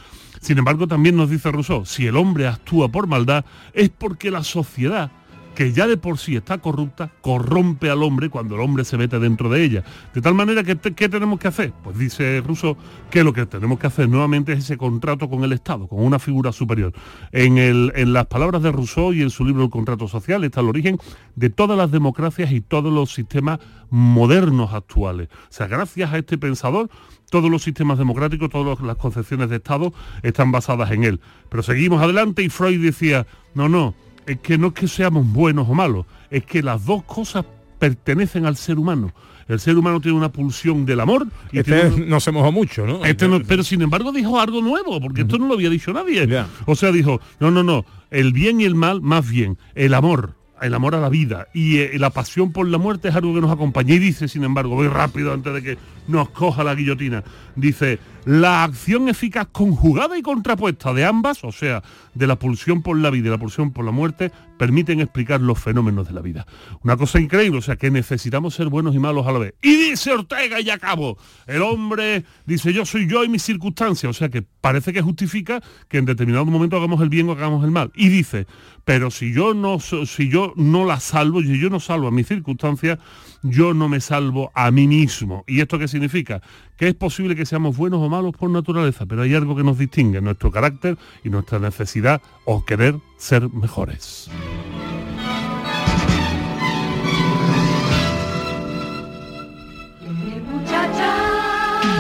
[0.42, 4.44] Sin embargo, también nos dice Rousseau, si el hombre actúa por maldad, es porque la
[4.44, 5.12] sociedad
[5.56, 9.20] que ya de por sí está corrupta, corrompe al hombre cuando el hombre se mete
[9.20, 9.84] dentro de ella.
[10.14, 11.74] De tal manera que, ¿qué tenemos que hacer?
[11.84, 12.76] Pues dice Rousseau
[13.12, 16.18] que lo que tenemos que hacer nuevamente es ese contrato con el Estado, con una
[16.20, 16.94] figura superior.
[17.32, 20.62] En, el- en las palabras de Rousseau y en su libro El contrato social está
[20.62, 20.98] el origen
[21.36, 25.30] de todas las democracias y todos los sistemas modernos actuales.
[25.32, 26.90] O sea, gracias a este pensador,
[27.30, 29.94] todos los sistemas democráticos, todas las concepciones de Estado
[30.24, 31.20] están basadas en él.
[31.50, 33.94] Pero seguimos adelante y Freud decía, no, no,
[34.26, 37.46] es que no es que seamos buenos o malos, es que las dos cosas
[37.80, 39.14] pertenecen al ser humano.
[39.48, 42.86] El ser humano tiene una pulsión del amor y Este tiene no se mojó mucho,
[42.88, 43.04] ¿no?
[43.04, 46.28] este no- pero sin embargo dijo algo nuevo, porque esto no lo había dicho nadie.
[46.66, 50.36] O sea, dijo, no, no, no, el bien y el mal, más bien, el amor.
[50.62, 53.42] el amor a la vida y eh, la pasión por la muerte es algo que
[53.42, 53.96] nos acompaña.
[53.96, 55.78] Y dice, sin embargo, voy rápido antes de que
[56.08, 57.24] nos coja la guillotina,
[57.56, 61.84] dice, la acción eficaz conjugada y contrapuesta de ambas, o sea,
[62.14, 65.60] de la pulsión por la vida y la pulsión por la muerte, permiten explicar los
[65.60, 66.46] fenómenos de la vida.
[66.84, 69.56] Una cosa increíble, o sea, que necesitamos ser buenos y malos a la vez.
[69.62, 74.14] Y dice Ortega y acabo, el hombre dice yo soy yo y mis circunstancias, o
[74.14, 77.72] sea, que parece que justifica que en determinado momento hagamos el bien o hagamos el
[77.72, 77.92] mal.
[77.96, 78.48] Y dice,
[78.86, 82.28] pero si yo no, si yo no la salvo, si yo no salvo a mis
[82.28, 83.00] circunstancias,
[83.42, 85.44] yo no me salvo a mí mismo.
[85.48, 86.42] ¿Y esto qué significa?
[86.78, 89.78] Que es posible que seamos buenos o malos por naturaleza, pero hay algo que nos
[89.78, 94.30] distingue, nuestro carácter y nuestra necesidad o querer ser mejores.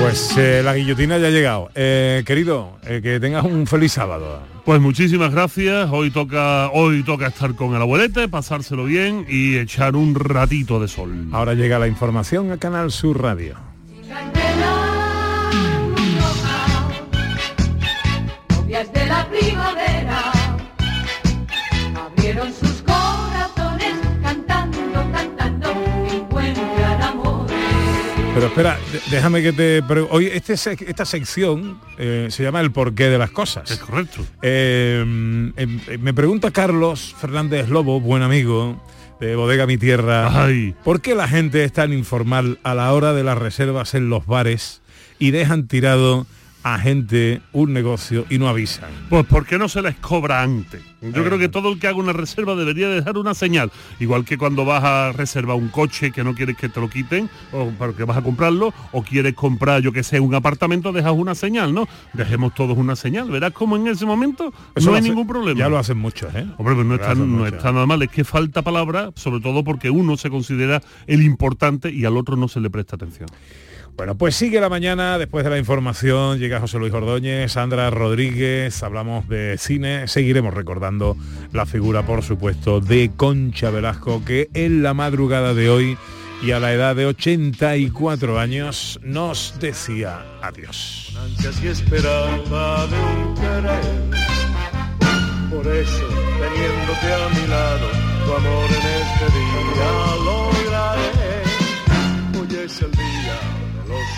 [0.03, 1.69] Pues eh, la guillotina ya ha llegado.
[1.75, 4.41] Eh, querido, eh, que tengas un feliz sábado.
[4.65, 5.89] Pues muchísimas gracias.
[5.91, 10.89] Hoy toca, hoy toca estar con el abuelete, pasárselo bien y echar un ratito de
[10.89, 11.29] sol.
[11.31, 13.72] Ahora llega la información a Canal Sur Radio.
[28.33, 28.79] Pero espera,
[29.11, 29.83] déjame que te...
[30.09, 33.69] Hoy este, esta sección eh, se llama El porqué de las cosas.
[33.69, 34.25] Es correcto.
[34.41, 38.81] Eh, em, eh, me pregunta Carlos Fernández Lobo, buen amigo
[39.19, 40.47] de Bodega Mi Tierra,
[40.83, 44.25] ¿por qué la gente es tan informal a la hora de las reservas en los
[44.25, 44.81] bares
[45.19, 46.25] y dejan tirado
[46.63, 48.89] a gente un negocio y no avisan?
[49.09, 50.81] Pues ¿por qué no se les cobra antes?
[51.01, 51.25] Yo Eh.
[51.25, 53.69] creo que todo el que haga una reserva debería dejar una señal.
[53.99, 57.29] Igual que cuando vas a reservar un coche que no quieres que te lo quiten,
[57.51, 61.35] o porque vas a comprarlo, o quieres comprar, yo que sé, un apartamento, dejas una
[61.35, 61.87] señal, ¿no?
[62.13, 63.29] Dejemos todos una señal.
[63.29, 65.59] Verás como en ese momento Eso no hay hace- ningún problema.
[65.59, 66.47] Ya lo hacen muchos, ¿eh?
[66.57, 66.95] Hombre, pues no
[67.45, 71.91] está nada mal, es que falta palabra, sobre todo porque uno se considera el importante
[71.91, 73.27] y al otro no se le presta atención.
[73.95, 78.81] Bueno, pues sigue la mañana, después de la información, llega José Luis Ordóñez, Sandra Rodríguez,
[78.81, 81.15] hablamos de cine, seguiremos recordando
[81.51, 85.97] la figura, por supuesto, de Concha Velasco, que en la madrugada de hoy
[86.41, 91.15] y a la edad de 84 años nos decía adiós.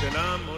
[0.05, 0.54] and I'm